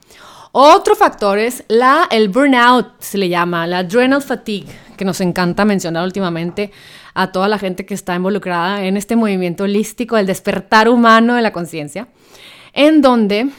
[0.51, 5.65] otro factor es la, el burnout, se le llama, la adrenal fatigue, que nos encanta
[5.65, 6.71] mencionar últimamente
[7.13, 11.41] a toda la gente que está involucrada en este movimiento holístico, el despertar humano de
[11.41, 12.07] la conciencia,
[12.73, 13.49] en donde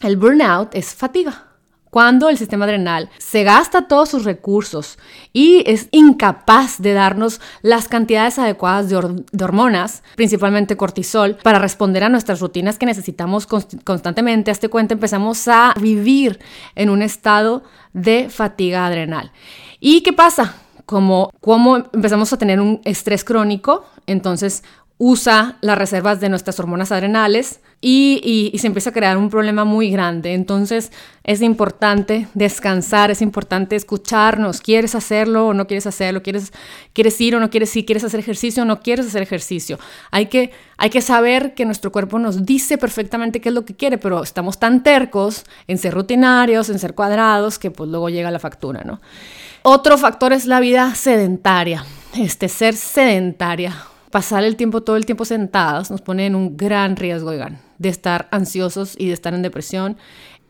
[0.00, 1.51] el burnout es fatiga
[1.92, 4.98] cuando el sistema adrenal se gasta todos sus recursos
[5.34, 8.96] y es incapaz de darnos las cantidades adecuadas de,
[9.44, 15.46] hormonas, principalmente cortisol, para responder a nuestras rutinas que necesitamos constantemente, a este cuenta empezamos
[15.48, 16.40] a vivir
[16.76, 19.30] en un estado de fatiga adrenal.
[19.78, 20.54] ¿Y qué pasa?
[20.86, 24.64] Como, como empezamos a tener un estrés crónico, entonces
[25.04, 29.90] usa las reservas de nuestras hormonas adrenales y, se empieza a crear un problema muy
[29.90, 30.32] grande.
[30.32, 30.92] Entonces
[31.24, 34.60] es importante descansar, es importante escucharnos.
[34.60, 36.22] ¿Quieres hacerlo o no quieres hacerlo?
[36.22, 36.52] ¿Quieres,
[36.92, 37.84] quieres ir o no quieres ir?
[37.84, 39.76] ¿Quieres hacer ejercicio o no quieres hacer ejercicio?
[40.12, 43.74] Hay que, hay que saber que nuestro cuerpo nos dice perfectamente qué es lo que
[43.74, 48.30] quiere, pero estamos tan tercos en ser rutinarios, en ser cuadrados, que pues luego llega
[48.30, 49.00] la factura, ¿no?
[49.64, 51.84] Otro factor es la vida sedentaria,
[52.14, 53.74] este ser sedentaria
[54.12, 57.88] pasar el tiempo, todo el tiempo sentados, nos pone en un gran riesgo, oigan, de
[57.88, 59.96] estar ansiosos y de estar en depresión.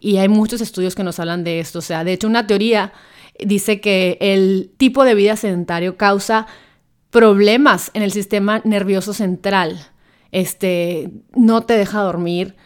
[0.00, 1.78] Y hay muchos estudios que nos hablan de esto.
[1.78, 2.92] O sea, de hecho, una teoría
[3.38, 6.48] dice que el tipo de vida sedentario causa
[7.10, 9.86] problemas en el sistema nervioso central.
[10.32, 12.56] Este, no te deja dormir,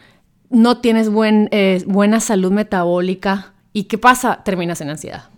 [0.49, 1.11] no tienes
[1.51, 3.53] eh, buena salud metabólica.
[3.71, 4.41] ¿Y qué pasa?
[4.43, 5.29] Terminas en ansiedad.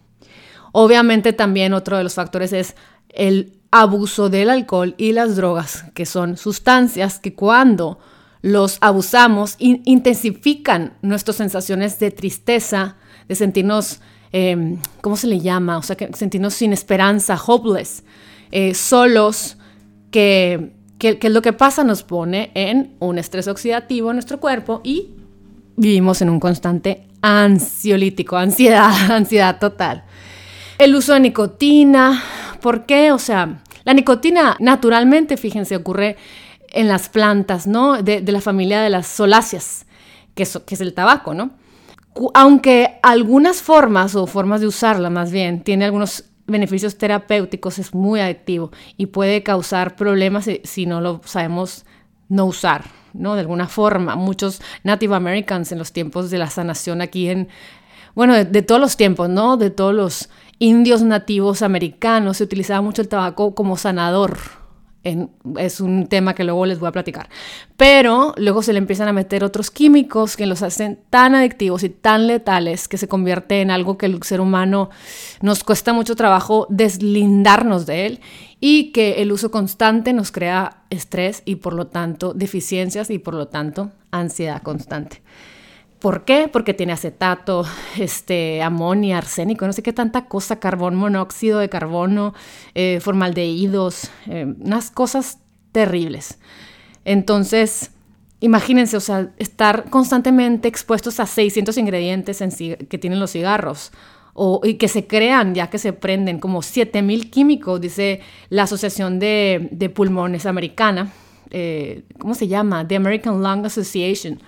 [0.71, 2.77] Obviamente también otro de los factores es
[3.09, 7.99] el abuso del alcohol y las drogas, que son sustancias que cuando
[8.41, 12.95] los abusamos intensifican nuestras sensaciones de tristeza,
[13.27, 13.99] de sentirnos,
[14.32, 15.77] em, ¿cómo se le llama?
[15.77, 18.03] O sea, que sentirnos sin esperanza, hopeless,
[18.51, 19.58] eh, solos,
[20.12, 21.86] que ¿Qué, ¿Qué es lo que pasa?
[21.86, 25.12] Nos pone en un estrés oxidativo en nuestro cuerpo y
[25.77, 30.03] vivimos en un constante ansiolítico, ansiedad, ansiedad total.
[30.77, 32.21] El uso de nicotina,
[32.59, 33.11] ¿por qué?
[33.11, 36.17] O sea, la nicotina naturalmente, fíjense, ocurre
[36.71, 38.01] en las plantas, ¿no?
[38.01, 39.85] De, la familia de las soláceas,
[40.35, 41.51] que es, el tabaco, ¿no?
[42.33, 48.19] Aunque algunas formas o formas de usarla más bien tiene algunos beneficios terapéuticos, es muy
[48.19, 51.85] adictivo y puede causar problemas si, si no lo sabemos
[52.27, 53.35] no usar, ¿no?
[53.35, 54.15] De alguna forma.
[54.15, 57.49] Muchos Native Americans en los tiempos de la sanación aquí en,
[58.15, 59.57] bueno, de, todos los tiempos, ¿no?
[59.57, 64.37] De todos los indios nativos americanos, se utilizaba mucho el tabaco como sanador,
[65.03, 67.29] es un tema que luego les voy a platicar.
[67.77, 71.89] Pero luego se le empiezan a meter otros químicos que los hacen tan adictivos y
[71.89, 74.89] tan letales que se convierte en algo que el ser humano
[75.41, 78.19] nos cuesta mucho trabajo deslindarnos de él
[78.59, 83.35] y que el uso constante nos crea estrés y por lo tanto deficiencias y por
[83.35, 85.21] lo tanto ansiedad constante.
[85.99, 86.49] ¿Por qué?
[86.51, 87.65] Porque tiene acetato,
[87.97, 92.33] este, amonia, arsénico, no sé qué tanta cosa, carbón, monóxido de carbono,
[92.73, 95.39] eh, formaldehídos, eh, unas cosas
[95.71, 96.39] terribles.
[97.03, 97.91] Entonces,
[98.39, 102.39] imagínense, o sea, estar constantemente expuestos a 600 ingredientes
[102.89, 103.91] que tienen los cigarros.
[104.41, 109.19] O, y que se crean ya que se prenden como 7000 químicos, dice la Asociación
[109.19, 111.12] de, Pulmones Americana.
[111.49, 112.88] Eh, ¿Cómo se llama?
[112.88, 114.39] The American Lung Association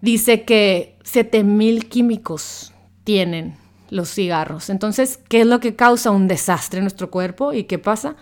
[0.00, 2.72] dice que 7000 químicos
[3.04, 3.56] tienen
[3.90, 4.70] los cigarros.
[4.70, 8.16] Entonces, ¿qué es lo que causa un desastre en nuestro cuerpo y qué pasa?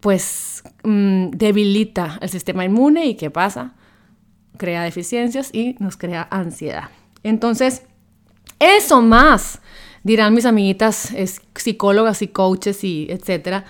[0.00, 3.74] Pues mm, debilita el sistema inmune y ¿qué pasa?
[4.56, 6.88] Crea deficiencias y nos crea ansiedad.
[7.22, 7.82] Entonces,
[8.58, 9.60] eso más,
[10.02, 11.12] dirán mis amiguitas
[11.54, 13.64] psicólogas y coaches y etcétera.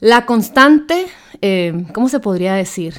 [0.00, 1.06] La constante,
[1.40, 2.94] eh, ¿cómo se podría decir?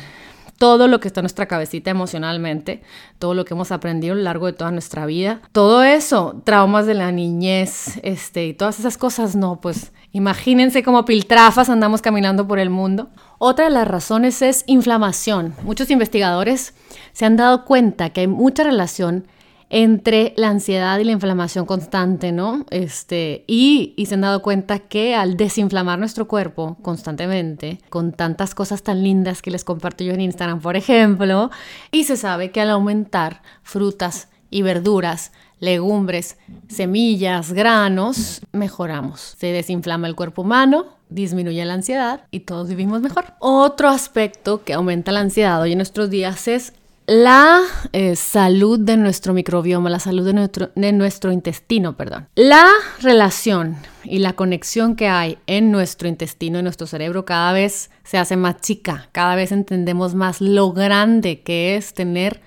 [0.58, 2.82] Todo lo que está en nuestra cabecita emocionalmente,
[3.20, 6.86] todo lo que hemos aprendido a lo largo de toda nuestra vida, todo eso, traumas
[6.86, 12.48] de la niñez, este, y todas esas cosas, no, pues imagínense como piltrafas andamos caminando
[12.48, 13.10] por el mundo.
[13.38, 15.54] Otra de las razones es inflamación.
[15.63, 16.74] Muchos investigadores
[17.12, 19.28] se han dado cuenta que hay mucha relación
[19.77, 22.65] entre la ansiedad y la inflamación constante, ¿no?
[22.69, 28.55] Este, y, y, se han dado cuenta que al desinflamar nuestro cuerpo constantemente, con tantas
[28.55, 31.51] cosas tan lindas que les comparto yo en Instagram, por ejemplo,
[31.91, 36.38] y se sabe que al aumentar frutas y verduras, legumbres,
[36.69, 39.35] semillas, granos, mejoramos.
[39.38, 43.25] Se desinflama el cuerpo humano, disminuye la ansiedad y todos vivimos mejor.
[43.39, 46.71] Otro aspecto que aumenta la ansiedad hoy en nuestros días es
[47.08, 47.62] la
[47.94, 52.28] eh, salud de nuestro microbioma, la salud de nuestro, de nuestro intestino, perdón.
[52.36, 52.68] La
[53.02, 58.18] relación y la conexión que hay en nuestro intestino, en nuestro cerebro, cada vez se
[58.18, 62.41] hace más chica, cada vez entendemos más lo grande que es tener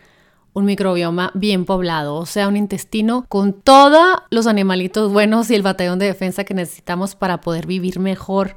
[0.55, 5.62] un microbioma bien poblado, o sea, un intestino con todos los animalitos buenos y el
[5.62, 8.57] batallón de defensa que necesitamos para poder vivir mejor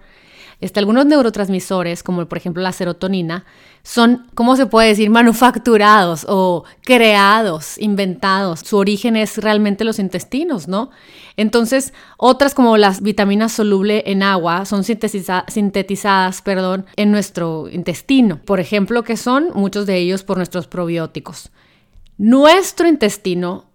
[0.62, 3.46] este, algunos neurotransmisores, como por ejemplo la serotonina,
[3.84, 8.60] son, ¿cómo se puede decir?, manufacturados o creados, inventados.
[8.62, 10.92] Su origen es realmente los intestinos, ¿no?
[11.36, 18.40] Entonces, otras como las vitaminas solubles en agua son sintetizadas perdón, en nuestro intestino.
[18.46, 21.52] Por ejemplo, que son muchos de ellos por nuestros probióticos.
[22.18, 23.66] Nuestro intestino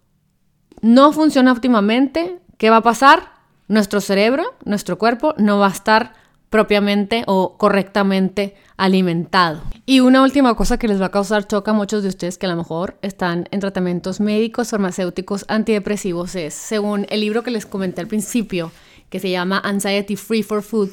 [0.81, 2.39] no funciona óptimamente.
[2.57, 3.33] ¿Qué va a pasar?
[3.67, 6.13] Nuestro cerebro, nuestro cuerpo no va a estar
[6.49, 9.61] propiamente o correctamente alimentado.
[9.85, 12.45] Y una última cosa que les va a causar choque a muchos de ustedes que
[12.45, 17.65] a lo mejor están en tratamientos médicos, farmacéuticos, antidepresivos es, según el libro que les
[17.65, 18.71] comenté al principio,
[19.09, 20.89] que se llama Anxiety Free for Food,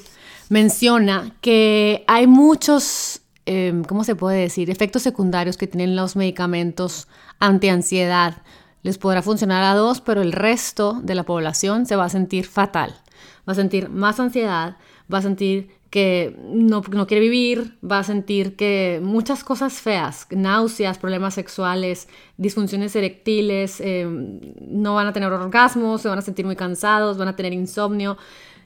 [0.49, 7.09] menciona que hay muchos, em, ¿cómo se puede decir?, efectos secundarios que tienen los medicamentos
[7.39, 8.43] antiansiedad.
[8.83, 12.47] Les podrá funcionar a dos, pero el resto de la población se va a sentir
[12.47, 12.95] fatal.
[13.49, 14.77] Va a sentir más ansiedad,
[15.13, 20.27] va a sentir que no, no, quiere vivir, va a sentir que muchas cosas feas,
[20.31, 24.05] náuseas, problemas sexuales, disfunciones erectiles, eh,
[24.61, 28.17] no van a tener orgasmos, se van a sentir muy cansados, van a tener insomnio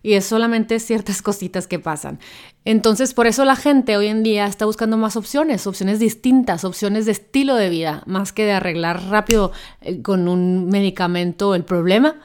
[0.02, 2.18] y es solamente ciertas cositas que pasan.
[2.64, 7.04] Entonces, por eso la gente hoy en día está buscando más opciones, opciones distintas, opciones
[7.04, 12.16] de estilo de vida, más que de arreglar rápido eh, con un medicamento el problema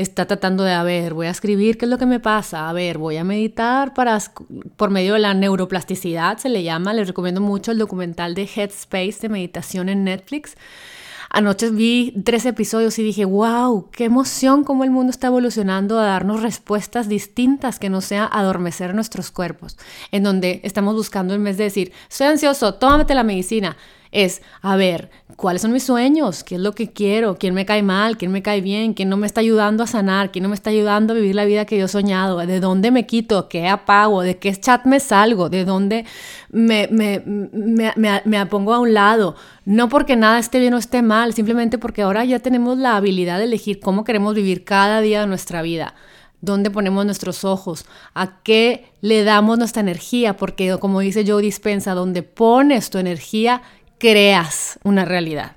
[0.00, 2.72] está tratando de, a ver, voy a escribir qué es lo que me pasa, a
[2.72, 4.18] ver, voy a meditar para,
[4.76, 9.18] por medio de la neuroplasticidad, se le llama, les recomiendo mucho el documental de Headspace
[9.20, 10.56] de meditación en Netflix.
[11.32, 16.04] Anoche vi tres episodios y dije, wow, qué emoción cómo el mundo está evolucionando a
[16.04, 19.78] darnos respuestas distintas que no sea adormecer nuestros cuerpos,
[20.10, 23.76] en donde estamos buscando en vez de decir, soy ansioso, tómate la medicina
[24.12, 26.42] es, a ver, ¿cuáles son mis sueños?
[26.42, 27.36] ¿Qué es lo que quiero?
[27.38, 28.16] ¿Quién me cae mal?
[28.16, 28.92] ¿Quién me cae bien?
[28.92, 30.32] ¿Quién no me está ayudando a sanar?
[30.32, 32.38] ¿Quién no me está ayudando a vivir la vida que yo he soñado?
[32.38, 33.48] ¿De dónde me quito?
[33.48, 34.22] ¿Qué apago?
[34.22, 35.48] ¿De qué chat me salgo?
[35.48, 36.04] ¿De dónde
[36.50, 39.36] me, me, me, me, pongo a un lado?
[39.64, 43.38] No porque nada esté bien o esté mal, simplemente porque ahora ya tenemos la habilidad
[43.38, 45.94] de elegir cómo queremos vivir cada día de nuestra vida
[46.40, 47.84] dónde ponemos nuestros ojos,
[48.14, 53.62] a qué le damos nuestra energía, porque como dice Joe Dispensa, donde pones tu energía,
[54.00, 55.56] creas una realidad.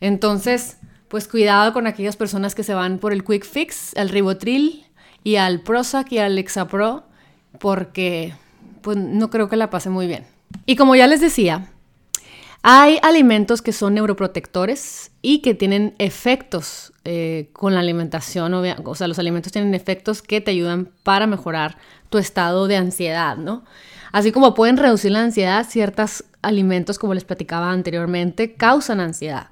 [0.00, 0.76] Entonces,
[1.08, 4.86] pues cuidado con aquellas personas que se van por el quick fix, al ribotril
[5.24, 7.04] y al Prozac y al Lexapro,
[7.58, 8.34] porque
[8.82, 10.24] pues no creo que la pase muy bien.
[10.66, 11.72] Y como ya les decía,
[12.62, 19.08] hay alimentos que son neuroprotectores y que tienen efectos eh, con la alimentación, o sea,
[19.08, 21.78] los alimentos tienen efectos que te ayudan para mejorar
[22.10, 23.64] tu estado de ansiedad, ¿no?
[24.12, 29.48] Así como pueden reducir la ansiedad, ciertos alimentos, como les platicaba anteriormente, causan ansiedad.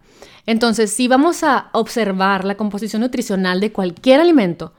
[0.46, 4.72] Entonces, si vamos a observar la composición nutricional de cualquier alimento,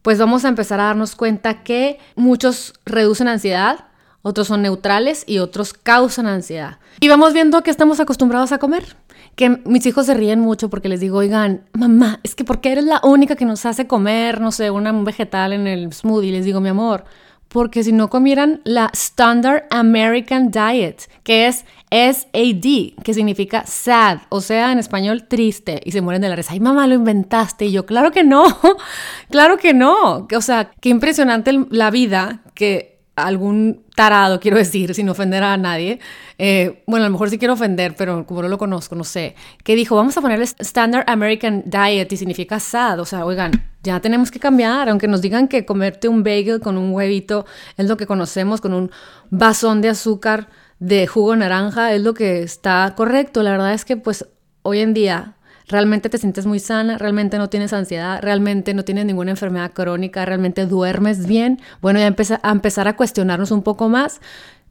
[0.00, 3.84] pues vamos a empezar a darnos cuenta que muchos reducen ansiedad,
[4.22, 6.78] otros son neutrales y otros causan ansiedad.
[7.00, 8.96] Y vamos viendo que estamos acostumbrados a comer.
[9.34, 12.84] Que mis hijos se ríen mucho porque les digo, oigan, mamá, es que porque eres
[12.84, 16.32] la única que nos hace comer, no sé, un vegetal en el smoothie.
[16.32, 17.04] Les digo, mi amor,
[17.52, 24.40] porque si no comieran la Standard American Diet, que es SAD, que significa sad, o
[24.40, 26.54] sea, en español triste, y se mueren de la risa.
[26.54, 27.66] Ay, mamá, lo inventaste.
[27.66, 28.44] Y yo, claro que no,
[29.30, 30.26] claro que no.
[30.34, 36.00] O sea, qué impresionante la vida que algún tarado, quiero decir, sin ofender a nadie,
[36.38, 39.34] eh, bueno, a lo mejor sí quiero ofender, pero como no lo conozco, no sé,
[39.62, 44.00] que dijo, vamos a ponerle Standard American Diet y significa sad, o sea, oigan, ya
[44.00, 47.96] tenemos que cambiar, aunque nos digan que comerte un bagel con un huevito es lo
[47.96, 48.90] que conocemos, con un
[49.30, 53.96] vasón de azúcar de jugo naranja, es lo que está correcto, la verdad es que
[53.96, 54.26] pues
[54.62, 55.36] hoy en día
[55.68, 60.24] realmente te sientes muy sana, realmente no tienes ansiedad, realmente no tienes ninguna enfermedad crónica,
[60.24, 64.20] realmente duermes bien, bueno, ya a empezar a cuestionarnos un poco más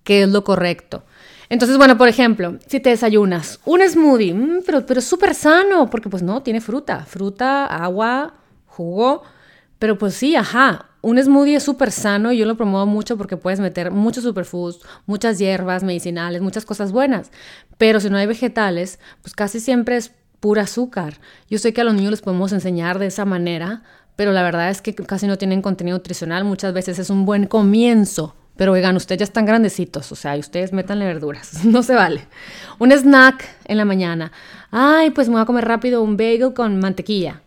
[0.03, 1.03] qué es lo correcto.
[1.49, 6.09] Entonces, bueno, por ejemplo, si te desayunas un smoothie, mm, pero, pero súper sano, porque
[6.09, 8.35] pues no, tiene fruta, fruta, agua,
[8.71, 9.23] jugo,
[9.79, 13.37] pero pues sí, ajá, un smoothie es súper sano y yo lo promuevo mucho porque
[13.37, 17.31] puedes meter muchos superfoods, muchas hierbas medicinales, muchas cosas buenas.
[17.77, 21.19] Pero si no hay vegetales, pues casi siempre es pura azúcar.
[21.49, 23.83] Yo sé que a los niños les podemos enseñar de esa manera,
[24.15, 26.43] pero la verdad es que casi no tienen contenido nutricional.
[26.43, 28.35] Muchas veces es un buen comienzo.
[28.57, 32.27] Pero oigan, ustedes ya están grandecitos, o sea, y ustedes métanle verduras, no se vale.
[32.77, 34.31] Un snack en la mañana.
[34.69, 37.41] Ay, pues me voy a comer rápido un bagel con mantequilla.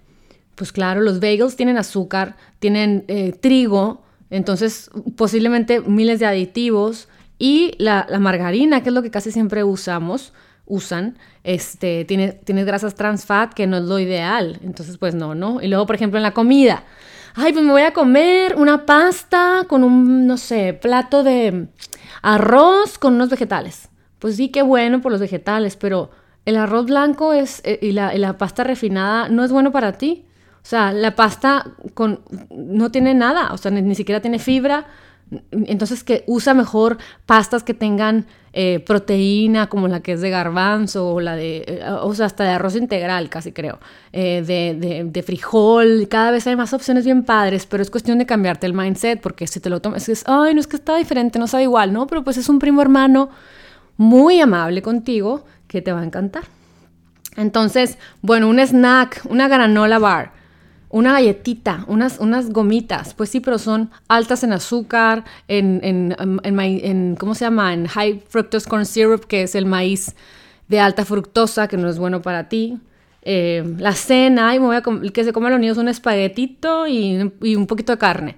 [0.54, 7.74] Pues claro, los bagels tienen azúcar, tienen eh, trigo, entonces posiblemente miles de aditivos y
[7.78, 10.32] la, margarina, que es lo que casi siempre usamos,
[10.66, 14.58] usan, este, tiene, tienes grasas trans fat, que no es lo ideal.
[14.62, 15.60] Entonces, pues no, ¿no?
[15.60, 16.84] Y luego, por ejemplo, en la comida.
[17.34, 21.66] Ay, pues me voy a comer una pasta con un, no sé, plato de
[22.22, 23.88] arroz con unos vegetales.
[24.20, 26.10] Pues sí, qué bueno por los vegetales, pero
[26.44, 29.92] el arroz blanco es, eh, y, la, y la pasta refinada no es bueno para
[29.92, 30.24] ti.
[30.64, 34.86] O sea, la pasta con, no tiene nada, o sea, ni siquiera tiene fibra,
[35.50, 36.96] entonces que usa mejor
[37.26, 41.84] pastas que tengan eh, proteína como la que es de garbanzo o la de, eh,
[42.00, 43.78] o sea, hasta de arroz integral casi creo,
[44.12, 48.24] eh, de, de, frijol, cada vez hay más opciones bien padres, pero es cuestión de
[48.24, 51.38] cambiarte el mindset porque si te lo tomas es, ay, no es que está diferente,
[51.38, 52.06] no sabe igual, ¿no?
[52.06, 53.28] Pero pues es un primo hermano
[53.98, 56.44] muy amable contigo que te va a encantar.
[57.36, 60.43] Entonces, bueno, un snack, una granola bar
[60.94, 66.14] una galletita, unas, unas gomitas, pues sí, pero son altas en azúcar, en, en,
[66.44, 67.74] en, ¿cómo se llama?
[67.74, 70.14] En high fructose corn syrup, que es el maíz
[70.68, 72.78] de alta fructosa, que no es bueno para ti.
[73.22, 74.82] Eh, la cena, y me voy a
[75.12, 78.36] que se comen los niños un espaguetito y, y un poquito de carne.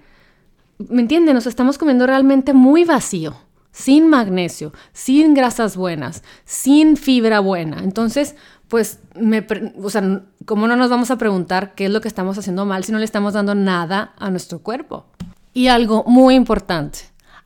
[0.78, 1.34] ¿Me entienden?
[1.34, 3.36] Nos estamos comiendo realmente muy vacío,
[3.70, 7.84] sin magnesio, sin grasas buenas, sin fibra buena.
[7.84, 8.34] Entonces,
[8.68, 9.46] pues, me,
[9.80, 12.84] o sea, ¿cómo no nos vamos a preguntar qué es lo que estamos haciendo mal
[12.84, 15.06] si no le estamos dando nada a nuestro cuerpo?
[15.54, 16.98] Y algo muy importante,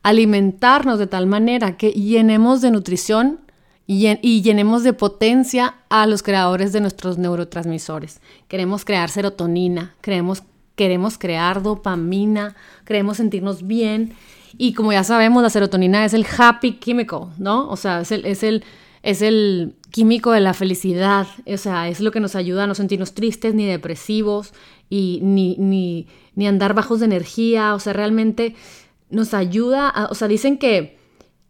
[0.03, 3.39] alimentarnos de tal manera que llenemos de nutrición
[3.87, 8.21] y, llenemos de potencia a los creadores de nuestros neurotransmisores.
[8.47, 10.43] Queremos crear serotonina, queremos,
[10.75, 12.55] queremos crear dopamina,
[12.85, 14.13] queremos sentirnos bien.
[14.57, 17.69] Y como ya sabemos, la serotonina es el happy chemical, ¿no?
[17.69, 18.63] O sea, es el
[19.03, 22.75] es el químico de la felicidad, o sea, es lo que nos ayuda a no
[22.75, 24.53] sentirnos tristes ni depresivos
[24.89, 28.55] y ni, ni, ni andar bajos de energía, o sea, realmente
[29.09, 30.99] nos ayuda, a, o sea, dicen que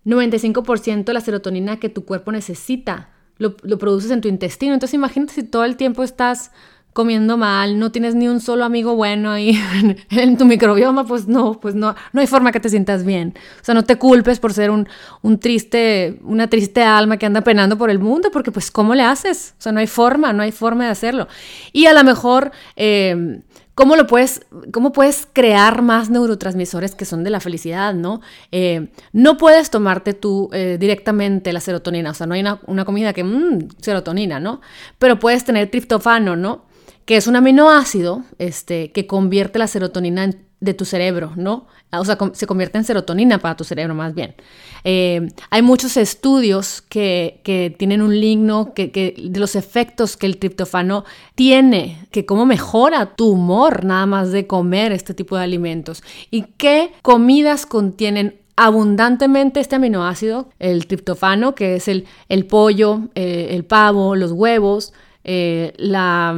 [0.06, 4.94] 95% de la serotonina que tu cuerpo necesita lo, lo, produces en tu intestino, entonces
[4.94, 6.52] imagínate si todo el tiempo estás
[6.94, 9.58] comiendo mal, no tienes ni un solo amigo bueno ahí
[10.10, 13.34] en, tu microbioma, pues no, pues no, no hay forma que te sientas bien.
[13.62, 14.88] O sea, no te culpes por ser un,
[15.22, 19.04] un triste, una triste alma que anda penando por el mundo, porque pues ¿cómo le
[19.04, 19.56] haces?
[19.60, 21.28] O sea, no hay forma, no hay forma de hacerlo.
[21.72, 22.52] Y a lo mejor...
[22.76, 23.42] Eh,
[23.74, 28.20] ¿Cómo lo puedes, cómo puedes crear más neurotransmisores que son de la felicidad, no?
[28.52, 33.14] Eh, no puedes tomarte tú eh, directamente la serotonina, o sea, no hay una, comida
[33.14, 34.60] que, mmm, serotonina, ¿no?
[35.00, 36.66] Pero puedes tener triptofano, ¿no?
[37.06, 40.30] Que es un aminoácido este, que convierte la serotonina
[40.62, 41.66] de tu cerebro, ¿no?
[41.92, 44.36] O sea, se convierte en serotonina para tu cerebro más bien.
[44.84, 48.74] Eh, hay muchos estudios que, que tienen un link, ¿no?
[48.74, 54.06] Que, que, de los efectos que el triptofano tiene, que cómo mejora tu humor nada
[54.06, 60.86] más de comer este tipo de alimentos y qué comidas contienen abundantemente este aminoácido, el
[60.86, 64.94] triptofano, que es el, el pollo, eh, el pavo, los huevos,
[65.24, 66.36] eh, la,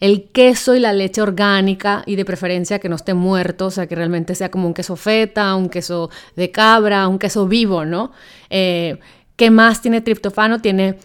[0.00, 3.86] el queso y la leche orgánica y de preferencia que no esté muerto, o sea,
[3.86, 8.12] que realmente sea como un queso feta, un queso de cabra, un queso vivo, ¿no?
[8.50, 8.98] Eh,
[9.36, 10.60] ¿Qué más tiene triptofano?
[10.60, 10.96] Tiene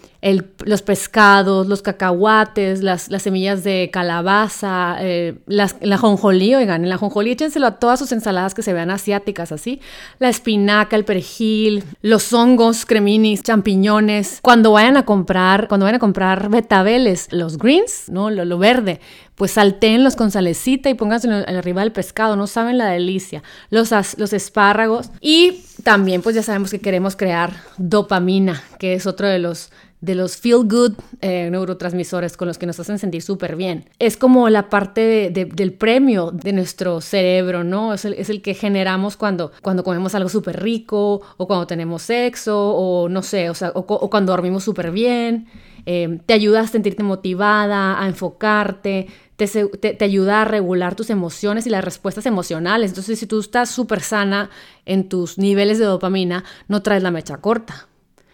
[0.66, 7.66] los pescados, los cacahuates, las, semillas de calabaza, eh, la jonjolí, oigan, la jonjolí échenselo
[7.66, 9.80] a todas sus ensaladas que se vean asiáticas, así.
[10.20, 14.40] La espinaca, el perejil, los hongos, creminis, champiñones.
[14.42, 18.30] Cuando vayan a comprar, cuando vayan a comprar betabeles, los greens, ¿no?
[18.30, 19.00] Lo, lo verde,
[19.36, 23.42] pues saltéenlos con salecita y pónganse arriba del pescado, no saben la delicia.
[23.70, 29.28] Los, los espárragos y también pues ya sabemos que queremos crear dopamina, que es otro
[29.28, 29.72] de los
[30.02, 33.90] de los feel good eh, neurotransmisores con los que nos hacen sentir súper bien.
[34.00, 37.94] Es como la parte del premio de nuestro cerebro, ¿no?
[37.94, 43.10] Es el, que generamos cuando, cuando comemos algo súper rico o cuando tenemos sexo o
[43.10, 45.48] no sé, o, sea, o, cuando dormimos súper bien.
[45.86, 49.08] Eh, te ayuda a sentirte motivada, a enfocarte,
[49.48, 52.92] te, ayuda a regular tus emociones y las respuestas emocionales.
[52.92, 54.50] Entonces, si tú estás súper sana
[54.86, 57.90] en tus niveles de dopamina, no traes la mecha corta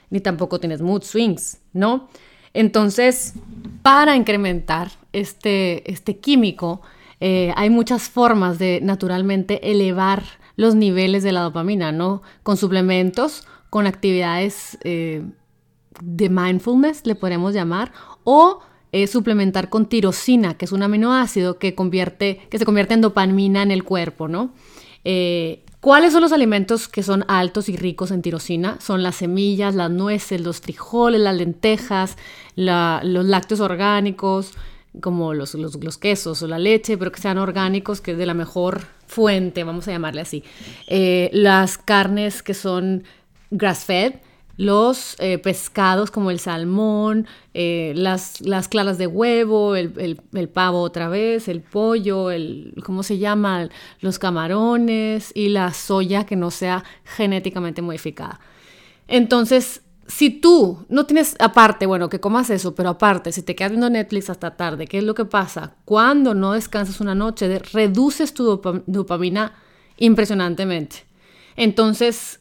[0.09, 2.07] ni tampoco tienes mood swings, ¿no?
[2.53, 3.33] Entonces,
[3.81, 6.81] para incrementar este, este químico,
[7.19, 10.23] eh, hay muchas formas de naturalmente elevar
[10.55, 12.21] los niveles de la dopamina, ¿no?
[12.43, 15.23] Con suplementos, con actividades eh,
[16.01, 17.91] de mindfulness, le podemos llamar,
[18.23, 18.61] o
[19.03, 23.63] eh, suplementar con tirosina, que es un aminoácido que, convierte, que se convierte en dopamina
[23.63, 24.53] en el cuerpo, ¿no?
[25.85, 28.79] ¿Cuáles son los alimentos que son altos y ricos en tirosina?
[28.81, 32.17] Son las semillas, las nueces, los frijoles, las lentejas,
[32.55, 34.53] los lácteos orgánicos,
[34.99, 35.55] como los,
[35.99, 39.87] quesos o la leche, pero que sean orgánicos, que es de la mejor fuente, vamos
[39.87, 40.43] a llamarle así.
[40.87, 43.03] Eh, las carnes que son
[43.51, 44.15] grass-fed,
[44.57, 50.19] los eh, pescados como el salmón, eh, las, las, claras de huevo, el,
[50.53, 53.69] pavo otra vez, el pollo, el, ¿cómo se llama?
[53.99, 58.39] Los camarones y la soya que no sea genéticamente modificada.
[59.07, 63.71] Entonces, si tú no tienes, aparte, bueno, que comas eso, pero aparte, si te quedas
[63.71, 65.75] viendo Netflix hasta tarde, ¿qué es lo que pasa?
[65.83, 69.53] Cuando no descansas una noche, reduces tu dopamina
[69.97, 70.97] impresionantemente.
[71.55, 72.39] Entonces,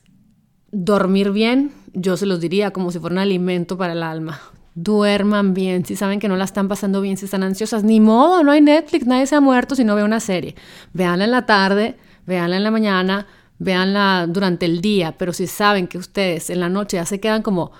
[0.73, 4.41] dormir bien, yo se los diría como si fuera un alimento para el alma.
[4.75, 8.43] Duerman bien, si saben que no la están pasando bien, si están ansiosas, ni modo,
[8.43, 10.57] no hay Netflix, nadie se ha muerto si no ve una serie.
[10.93, 13.27] Veanla en la tarde, veanla en la mañana,
[13.59, 17.43] veanla durante el día, pero si saben que ustedes en la noche ya se quedan
[17.43, 17.71] como,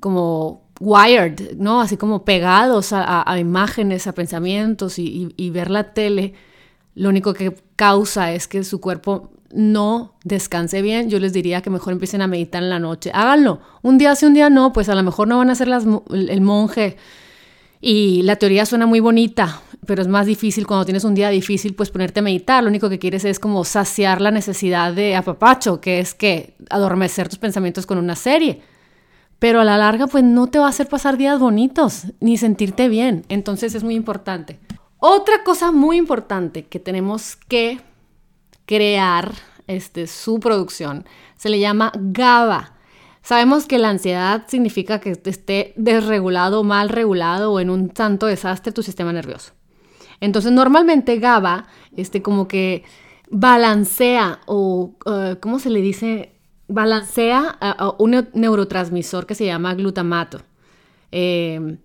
[0.00, 1.80] como wired, ¿no?
[1.80, 6.34] Así como pegados a, imágenes, a pensamientos y ver la tele,
[6.94, 11.70] lo único que causa es que su cuerpo no descanse bien, yo les diría que
[11.70, 13.10] mejor empiecen a meditar en la noche.
[13.14, 13.60] Háganlo.
[13.82, 16.40] Un día sí, un día no, pues a lo mejor no van a ser el
[16.40, 16.96] monje.
[17.80, 21.74] Y la teoría suena muy bonita, pero es más difícil cuando tienes un día difícil,
[21.74, 22.62] pues ponerte a meditar.
[22.64, 27.28] Lo único que quieres es como saciar la necesidad de apapacho, que es que adormecer
[27.28, 28.62] tus pensamientos con una serie.
[29.38, 32.88] Pero a la larga, pues no te va a hacer pasar días bonitos, ni sentirte
[32.88, 33.24] bien.
[33.28, 34.58] Entonces es muy importante.
[34.98, 37.80] Otra cosa muy importante que tenemos que
[38.66, 39.32] crear
[39.66, 41.04] este, su producción.
[41.36, 42.74] Se le llama GABA.
[43.22, 48.72] Sabemos que la ansiedad significa que esté desregulado, mal regulado o en un tanto desastre
[48.72, 49.52] tu sistema nervioso.
[50.20, 52.84] Entonces, normalmente GABA, este, como que
[53.30, 56.34] balancea o, uh, ¿cómo se le dice?
[56.68, 57.58] balancea
[57.98, 60.40] un neurotransmisor que se llama glutamato.
[61.12, 61.78] Eh,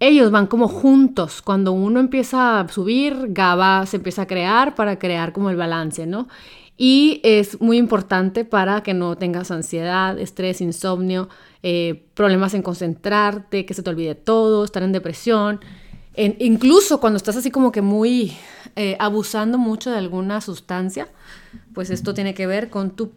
[0.00, 1.42] ellos van como juntos.
[1.42, 6.06] Cuando uno empieza a subir, GABA se empieza a crear para crear como el balance,
[6.06, 6.28] ¿no?
[6.76, 11.28] Y es muy importante para que no tengas ansiedad, estrés, insomnio,
[11.62, 15.60] eh, problemas en concentrarte, que se te olvide todo, estar en depresión.
[16.16, 18.36] incluso cuando estás así como que muy
[18.76, 21.08] eh, abusando mucho de alguna sustancia,
[21.72, 23.12] pues esto tiene que ver con tu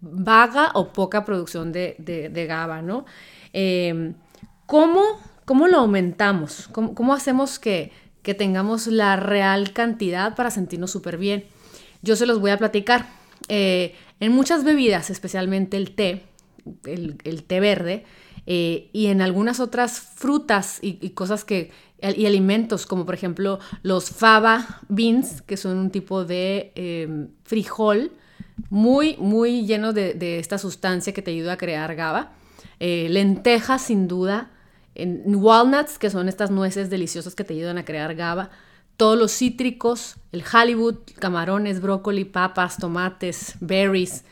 [0.00, 3.06] vaga o poca producción de, de, GABA, ¿no?
[3.52, 4.12] Eh,
[4.66, 5.02] ¿cómo,
[5.52, 6.70] ¿cómo, lo aumentamos?
[6.72, 7.92] ¿Cómo, hacemos que,
[8.22, 11.44] que, tengamos la real cantidad para sentirnos súper bien?
[12.00, 13.06] Yo se los voy a platicar.
[13.48, 16.22] Eh, en muchas bebidas, especialmente el té,
[16.86, 18.06] el, té verde,
[18.46, 24.08] eh, y en algunas otras frutas y, cosas que, y alimentos, como por ejemplo los
[24.08, 28.10] fava beans, que son un tipo de frijol,
[28.70, 32.32] muy, muy lleno de, esta sustancia que te ayuda a crear GABA.
[32.80, 34.50] Eh, lentejas, sin duda.
[34.94, 38.50] En walnuts, que son estas nueces deliciosas que te ayudan a crear GABA.
[38.96, 44.24] Todos los cítricos, el Hollywood, camarones, brócoli, papas, tomates, berries.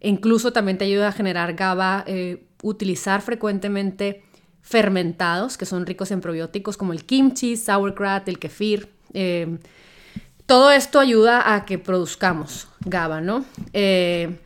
[0.00, 2.04] E incluso también te ayuda a generar GABA.
[2.06, 4.24] Eh, utilizar frecuentemente
[4.62, 8.88] fermentados, que son ricos en probióticos, como el kimchi, sauerkraut, el kefir.
[9.14, 9.58] Eh,
[10.46, 13.44] todo esto ayuda a que produzcamos GABA, ¿no?
[13.72, 14.38] Eh,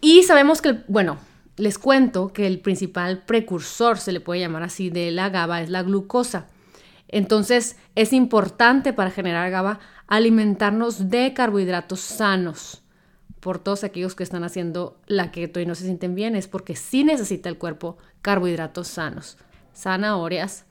[0.00, 1.18] y sabemos que, bueno,
[1.56, 5.70] les cuento que el principal precursor, se le puede llamar así, de la GABA es
[5.70, 6.46] la glucosa.
[7.08, 12.82] Entonces es importante para generar GABA alimentarnos de carbohidratos sanos.
[13.40, 16.74] Por todos aquellos que están haciendo la keto y no se sienten bien, es porque
[16.74, 19.38] sí necesita el cuerpo carbohidratos sanos.
[19.74, 20.64] Zanahorias,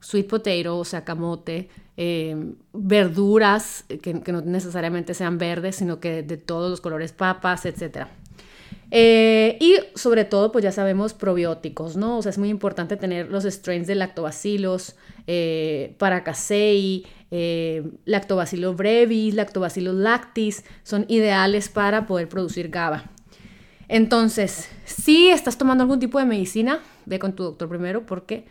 [0.00, 6.38] sweet potato, o sea, camote, eh, verduras que, no necesariamente sean verdes, sino que de
[6.38, 8.06] todos los colores, papas, etc.
[8.90, 12.18] Eh, y sobre todo, pues ya sabemos probióticos, ¿no?
[12.18, 14.96] O sea, es muy importante tener los strains de lactobacillus,
[15.26, 23.10] eh, paracasei, eh, lactobacillus brevis, lactobacillus lactis, son ideales para poder producir GABA.
[23.88, 28.44] Entonces, si estás tomando algún tipo de medicina, ve con tu doctor primero porque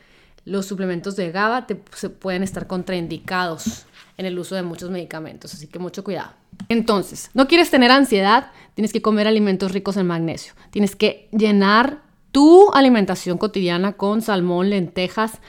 [0.45, 3.85] los suplementos de GABA se pueden estar contraindicados
[4.17, 6.31] en el uso de muchos medicamentos, así que mucho cuidado.
[6.69, 10.53] Entonces, no quieres tener ansiedad, tienes que comer alimentos ricos en magnesio.
[10.69, 15.39] Tienes que llenar tu alimentación cotidiana con salmón, lentejas,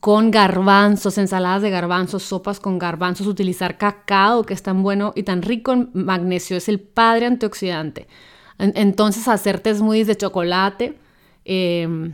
[0.00, 5.24] con garbanzos, ensaladas de garbanzos, sopas con garbanzos, utilizar cacao, que es tan bueno y
[5.24, 8.06] tan rico en magnesio, es el padre antioxidante.
[8.58, 10.98] Entonces, hacerte smoothies de chocolate,
[11.44, 12.12] eh,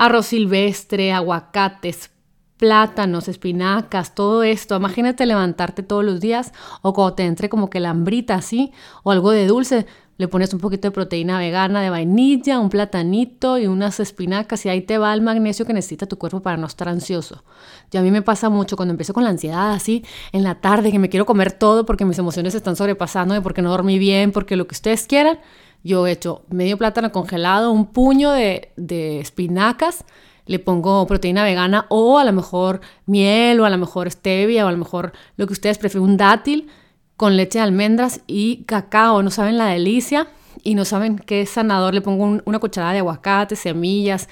[0.00, 2.10] arroz silvestre, aguacates,
[2.56, 4.74] plátanos, espinacas, todo esto.
[4.74, 8.72] Imagínate levantarte todos los días o cuando te entre como que la hambrita así
[9.02, 9.86] o algo de dulce,
[10.16, 14.70] le pones un poquito de proteína vegana de vainilla, un platanito y unas espinacas y
[14.70, 17.44] ahí te va el magnesio que necesita tu cuerpo para no estar ansioso.
[17.92, 20.92] Y a mí me pasa mucho cuando empiezo con la ansiedad así en la tarde
[20.92, 24.32] que me quiero comer todo porque mis emociones están sobrepasando, de porque no dormí bien,
[24.32, 25.40] porque lo que ustedes quieran
[25.82, 28.72] yo he hecho medio plátano congelado, un puño de,
[29.20, 30.04] espinacas,
[30.46, 34.68] le pongo proteína vegana o a lo mejor miel o a lo mejor stevia o
[34.68, 36.68] a lo mejor lo que ustedes prefieren, un dátil
[37.16, 39.22] con leche de almendras y cacao.
[39.22, 40.28] No saben la delicia
[40.64, 41.94] y no saben qué sanador.
[41.94, 44.28] Le pongo una cucharada de aguacate, semillas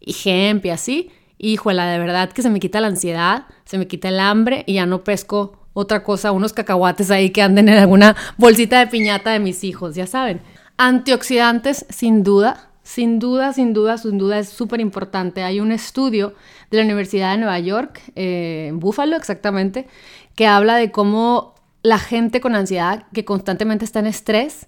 [0.00, 1.10] y y así.
[1.38, 4.74] Híjole, de verdad que se me quita la ansiedad, se me quita el hambre y
[4.74, 9.32] ya no pesco otra cosa, unos cacahuates ahí que anden en alguna bolsita de piñata
[9.32, 10.40] de mis hijos, ya saben.
[10.78, 15.42] Antioxidantes, sin duda, sin duda, sin duda, sin duda es súper importante.
[15.42, 16.34] Hay un estudio
[16.70, 19.86] de la Universidad de Nueva York, eh, en Buffalo exactamente,
[20.34, 24.66] que habla de cómo la gente con ansiedad que constantemente está en estrés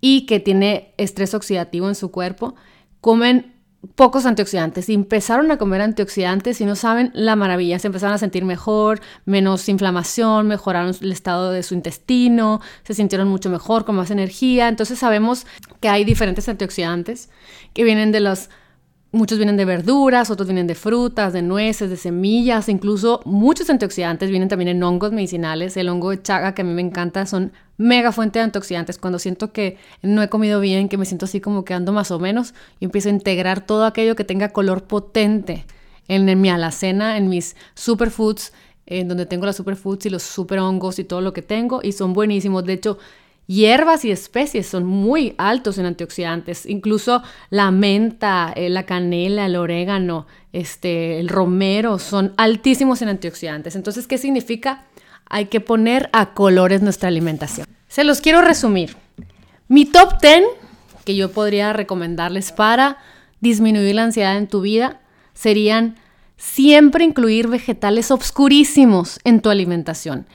[0.00, 2.54] y que tiene estrés oxidativo en su cuerpo,
[3.00, 3.53] comen
[3.94, 8.18] pocos antioxidantes y empezaron a comer antioxidantes y no saben la maravilla, se empezaron a
[8.18, 13.96] sentir mejor, menos inflamación, mejoraron el estado de su intestino, se sintieron mucho mejor, con
[13.96, 14.68] más energía.
[14.68, 15.46] Entonces sabemos
[15.80, 17.30] que hay diferentes antioxidantes
[17.72, 18.50] que vienen de los
[19.14, 24.28] Muchos vienen de verduras, otros vienen de frutas, de nueces, de semillas, incluso muchos antioxidantes
[24.28, 25.76] vienen también en hongos medicinales.
[25.76, 28.98] El hongo de chaga, que a mí me encanta, son mega fuente de antioxidantes.
[28.98, 32.10] Cuando siento que no he comido bien, que me siento así como que ando más
[32.10, 35.64] o menos, yo empiezo a integrar todo aquello que tenga color potente
[36.08, 38.52] en, mi alacena, en mis superfoods,
[38.86, 41.92] en donde tengo las superfoods y los super hongos y todo lo que tengo, y
[41.92, 42.64] son buenísimos.
[42.64, 42.98] De hecho,
[43.46, 49.56] hierbas y especies son muy altos en antioxidantes, incluso la menta, eh, la canela, el
[49.56, 53.76] orégano, este, el romero son altísimos en antioxidantes.
[53.76, 54.84] Entonces, ¿qué significa?
[55.26, 57.66] Hay que poner a colores nuestra alimentación.
[57.88, 58.96] Se los quiero resumir.
[59.68, 60.44] Mi top 10
[61.04, 62.98] que yo podría recomendarles para
[63.40, 65.00] disminuir la ansiedad en tu vida
[65.34, 65.96] serían
[66.36, 70.26] siempre incluir vegetales obscurísimos en tu alimentación.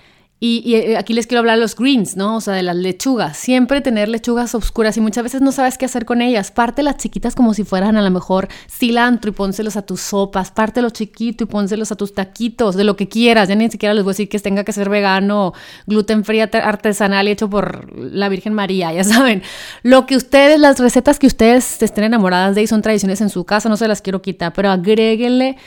[0.41, 2.37] Y, eh, aquí les quiero hablar de los greens, ¿no?
[2.37, 3.35] O sea, de las lechugas.
[3.35, 6.49] Siempre tener lechugas oscuras y muchas veces no sabes qué hacer con ellas.
[6.51, 10.51] Parte las chiquitas como si fueran a lo mejor cilantro y pónselos a tus sopas.
[10.51, 13.49] Parte los chiquitos y pónselos a tus taquitos, de lo que quieras.
[13.49, 15.53] Ya ni siquiera les voy a decir que tenga que ser vegano,
[15.87, 19.43] gluten free artesanal hecho por la Virgen María, ya saben.
[19.83, 23.43] Lo que ustedes, las recetas que ustedes estén enamoradas de y son tradiciones en su
[23.43, 25.57] casa, no se las quiero quitar, pero agréguenle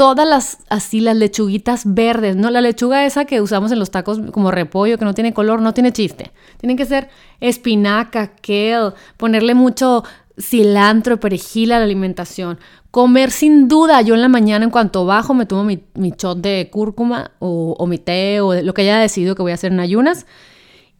[0.00, 2.48] todas las, así las lechuguitas verdes, ¿no?
[2.48, 5.74] La lechuga esa que usamos en los tacos como repollo, que no tiene color, no
[5.74, 6.32] tiene chiste.
[6.56, 10.02] Tienen que ser espinaca, kale, ponerle mucho
[10.40, 12.58] cilantro, perejil a la alimentación.
[12.90, 16.38] Comer sin duda, yo en la mañana en cuanto bajo me tomo mi, mi shot
[16.38, 19.70] de cúrcuma o, o mi té o lo que haya decidido que voy a hacer
[19.70, 20.24] en ayunas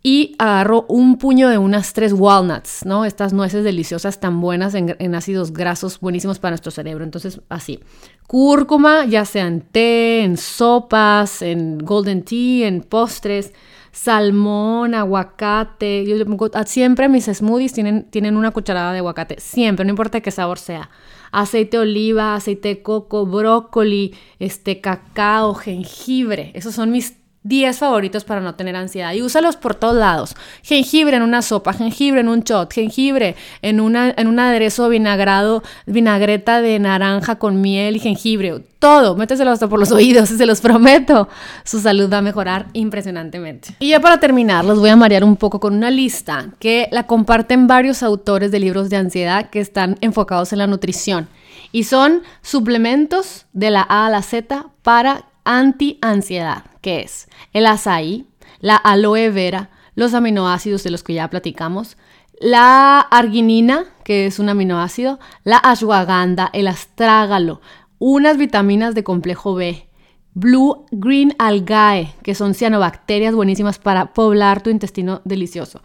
[0.02, 3.04] y agarro un puño de unas tres walnuts, ¿no?
[3.04, 7.04] Estas nueces deliciosas tan buenas en, ácidos grasos buenísimos para nuestro cerebro.
[7.04, 7.80] Entonces, así.
[8.26, 13.52] Cúrcuma, ya sea en té, en sopas, en golden tea, en postres.
[13.92, 16.06] Salmón, aguacate.
[16.06, 16.16] Yo
[16.64, 19.38] siempre mis smoothies tienen, tienen una cucharada de aguacate.
[19.40, 20.88] Siempre, no importa qué sabor sea.
[21.32, 26.52] Aceite de oliva, aceite de coco, brócoli, este, cacao, jengibre.
[26.54, 30.34] Esos son mis 10 favoritos para no tener ansiedad y úsalos por todos lados.
[30.62, 35.62] Jengibre en una sopa, jengibre en un shot, jengibre en, una, en un aderezo vinagrado,
[35.86, 38.62] vinagreta de naranja con miel y jengibre.
[38.78, 41.28] Todo, méteselo hasta por los oídos, se los prometo.
[41.64, 43.74] Su salud va a mejorar impresionantemente.
[43.78, 47.06] Y ya para terminar, los voy a marear un poco con una lista que la
[47.06, 51.28] comparten varios autores de libros de ansiedad que están enfocados en la nutrición.
[51.72, 58.26] Y son suplementos de la A a la Z para anti-ansiedad, que es el azaí,
[58.60, 61.96] la aloe vera, los aminoácidos de los que ya platicamos,
[62.40, 67.60] la arginina, que es un aminoácido, la ashwagandha, el astrágalo,
[67.98, 69.86] unas vitaminas de complejo B,
[70.32, 75.82] Blue Green Algae, que son cianobacterias buenísimas para poblar tu intestino delicioso.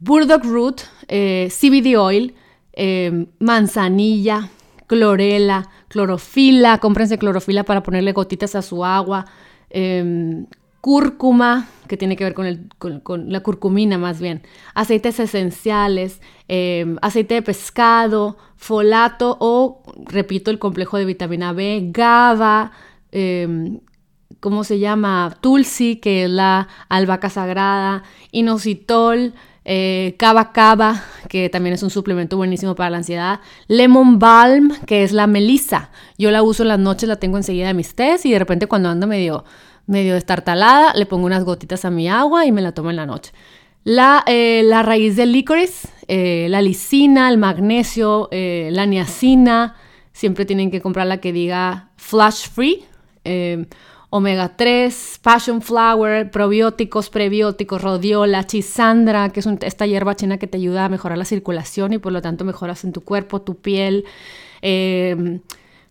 [0.00, 2.34] Burdock Root, eh, CBD Oil,
[2.72, 4.50] eh, manzanilla,
[4.86, 9.26] clorela, clorofila, cómprense clorofila para ponerle gotitas a su agua,
[9.70, 10.46] em,
[10.80, 14.42] cúrcuma, que tiene que ver con, la curcumina más bien,
[14.74, 22.72] aceites esenciales, em, aceite de pescado, folato o, repito, el complejo de vitamina B, GABA,
[23.12, 23.80] em,
[24.40, 25.36] ¿cómo se llama?
[25.40, 29.34] Tulsi, que es la albahaca sagrada, inositol,
[29.64, 35.02] eh, Cava Cava, que también es un suplemento buenísimo para la ansiedad, Lemon Balm, que
[35.02, 35.90] es la melisa.
[36.16, 38.66] Yo la uso en las noches, la tengo enseguida de mis tés y de repente
[38.66, 39.44] cuando ando medio,
[39.86, 43.06] medio destartalada, le pongo unas gotitas a mi agua y me la tomo en la
[43.06, 43.32] noche.
[43.84, 49.76] La, eh, la raíz del licorice, eh, la lisina, el magnesio, la niacina,
[50.12, 52.84] siempre tienen que comprar la que diga flash free
[54.10, 60.56] omega 3, passion flower, probióticos, prebióticos, rodiola, chisandra, que es esta hierba china que te
[60.56, 64.04] ayuda a mejorar la circulación y por lo tanto mejoras en tu cuerpo, tu piel.
[64.62, 65.40] Em,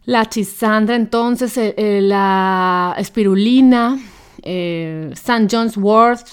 [0.05, 3.99] la chisandra, entonces, eh, eh, la espirulina,
[4.41, 5.47] eh, St.
[5.51, 6.27] John's Wort,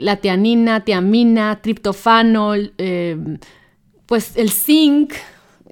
[0.00, 3.38] la tianina, tiamina, triptofano, em,
[4.06, 5.12] pues el zinc,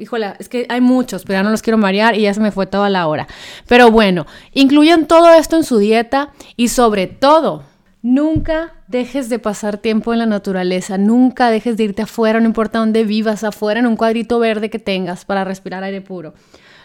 [0.00, 2.50] híjole, es que hay muchos, pero ya no los quiero marear y ya se me
[2.50, 3.28] fue toda la hora.
[3.68, 7.64] Pero bueno, incluyan todo esto en su dieta y sobre todo,
[8.02, 12.78] nunca dejes de pasar tiempo en la naturaleza, nunca dejes de irte afuera, no importa
[12.78, 16.34] dónde vivas, afuera en un cuadrito verde que tengas para respirar aire puro.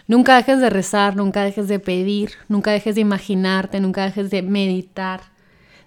[0.08, 4.42] Nunca dejes de rezar, nunca dejes de pedir, nunca dejes de imaginarte, nunca dejes de
[4.42, 5.20] meditar,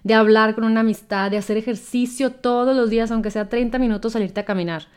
[0.02, 4.12] de hablar con una amistad, de hacer ejercicio todos los días, aunque sea 30 minutos,
[4.12, 4.88] salirte a caminar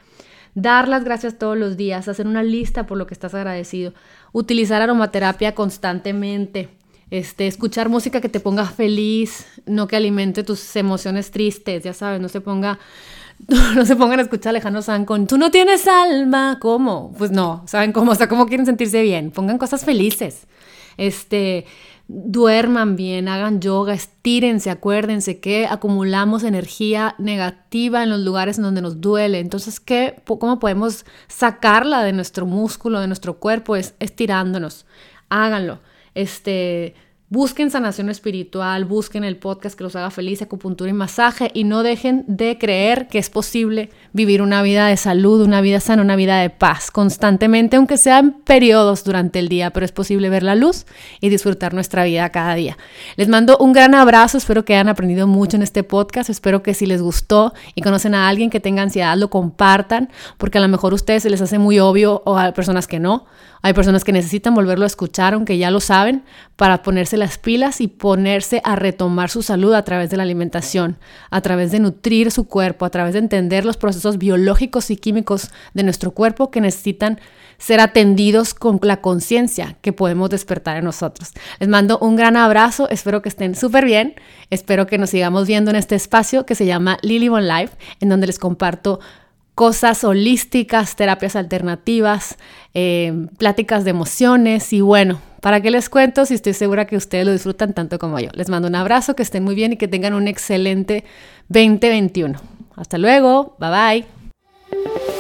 [0.56, 3.94] dar las gracias todos los días, hacer una lista por lo que estás agradecido,
[4.32, 6.70] utilizar aromaterapia constantemente,
[7.10, 12.22] este, escuchar música que te ponga feliz, no que alimente tus emociones tristes, ya sabes,
[12.22, 12.80] no se ponga
[13.76, 17.14] no se pongan a escuchar a Alejandro San con tú no tienes alma, ¿cómo?
[17.18, 18.12] Pues no, ¿saben cómo?
[18.12, 19.32] O sea, ¿cómo quieren sentirse bien?
[19.32, 20.48] Pongan cosas felices.
[20.98, 21.66] Este,
[22.08, 28.82] duerman bien, hagan yoga, estírense, acuérdense que acumulamos energía negativa en los lugares en donde
[28.82, 29.40] nos duele.
[29.40, 33.76] Entonces, ¿qué, ¿cómo podemos sacarla de nuestro músculo, de nuestro cuerpo?
[33.76, 34.86] Es estirándonos.
[35.30, 35.80] Háganlo.
[36.14, 36.94] Este,
[37.34, 41.82] Busquen sanación espiritual, busquen el podcast que los haga feliz, acupuntura y masaje y no
[41.82, 46.16] dejen de creer que es posible vivir una vida de salud, una vida sana, una
[46.16, 50.54] vida de paz constantemente, aunque sean periodos durante el día, pero es posible ver la
[50.54, 50.86] luz
[51.22, 52.78] y disfrutar nuestra vida cada día.
[53.16, 56.76] Les mando un gran abrazo, espero que hayan aprendido mucho en este podcast, espero que
[56.76, 60.68] si les gustó y conocen a alguien que tenga ansiedad, lo compartan, porque a lo
[60.68, 63.26] mejor a ustedes se les hace muy obvio o a personas que no.
[63.66, 66.26] Hay personas que necesitan volverlo a escuchar, aunque ya lo saben,
[66.58, 70.98] para ponerse las pilas y ponerse a retomar su salud a través de la alimentación,
[71.32, 75.52] a través de nutrir su cuerpo, a través de entender los procesos biológicos y químicos
[75.74, 77.22] de nuestro cuerpo que necesitan
[77.58, 81.32] ser atendidos con la conciencia que podemos despertar en nosotros.
[81.60, 84.16] Les mando un gran abrazo, espero que estén súper bien,
[84.50, 88.10] espero que nos sigamos viendo en este espacio que se llama Lily One Life, en
[88.10, 89.00] donde les comparto
[89.56, 92.38] cosas holísticas, terapias alternativas,
[92.74, 97.26] eh, pláticas de emociones y bueno, ¿para qué les cuento si estoy segura que ustedes
[97.26, 98.30] lo disfrutan tanto como yo?
[98.34, 101.04] Les mando un abrazo, que estén muy bien y que tengan un excelente
[101.50, 102.40] 2021.
[102.78, 105.13] Hasta luego, bye bye.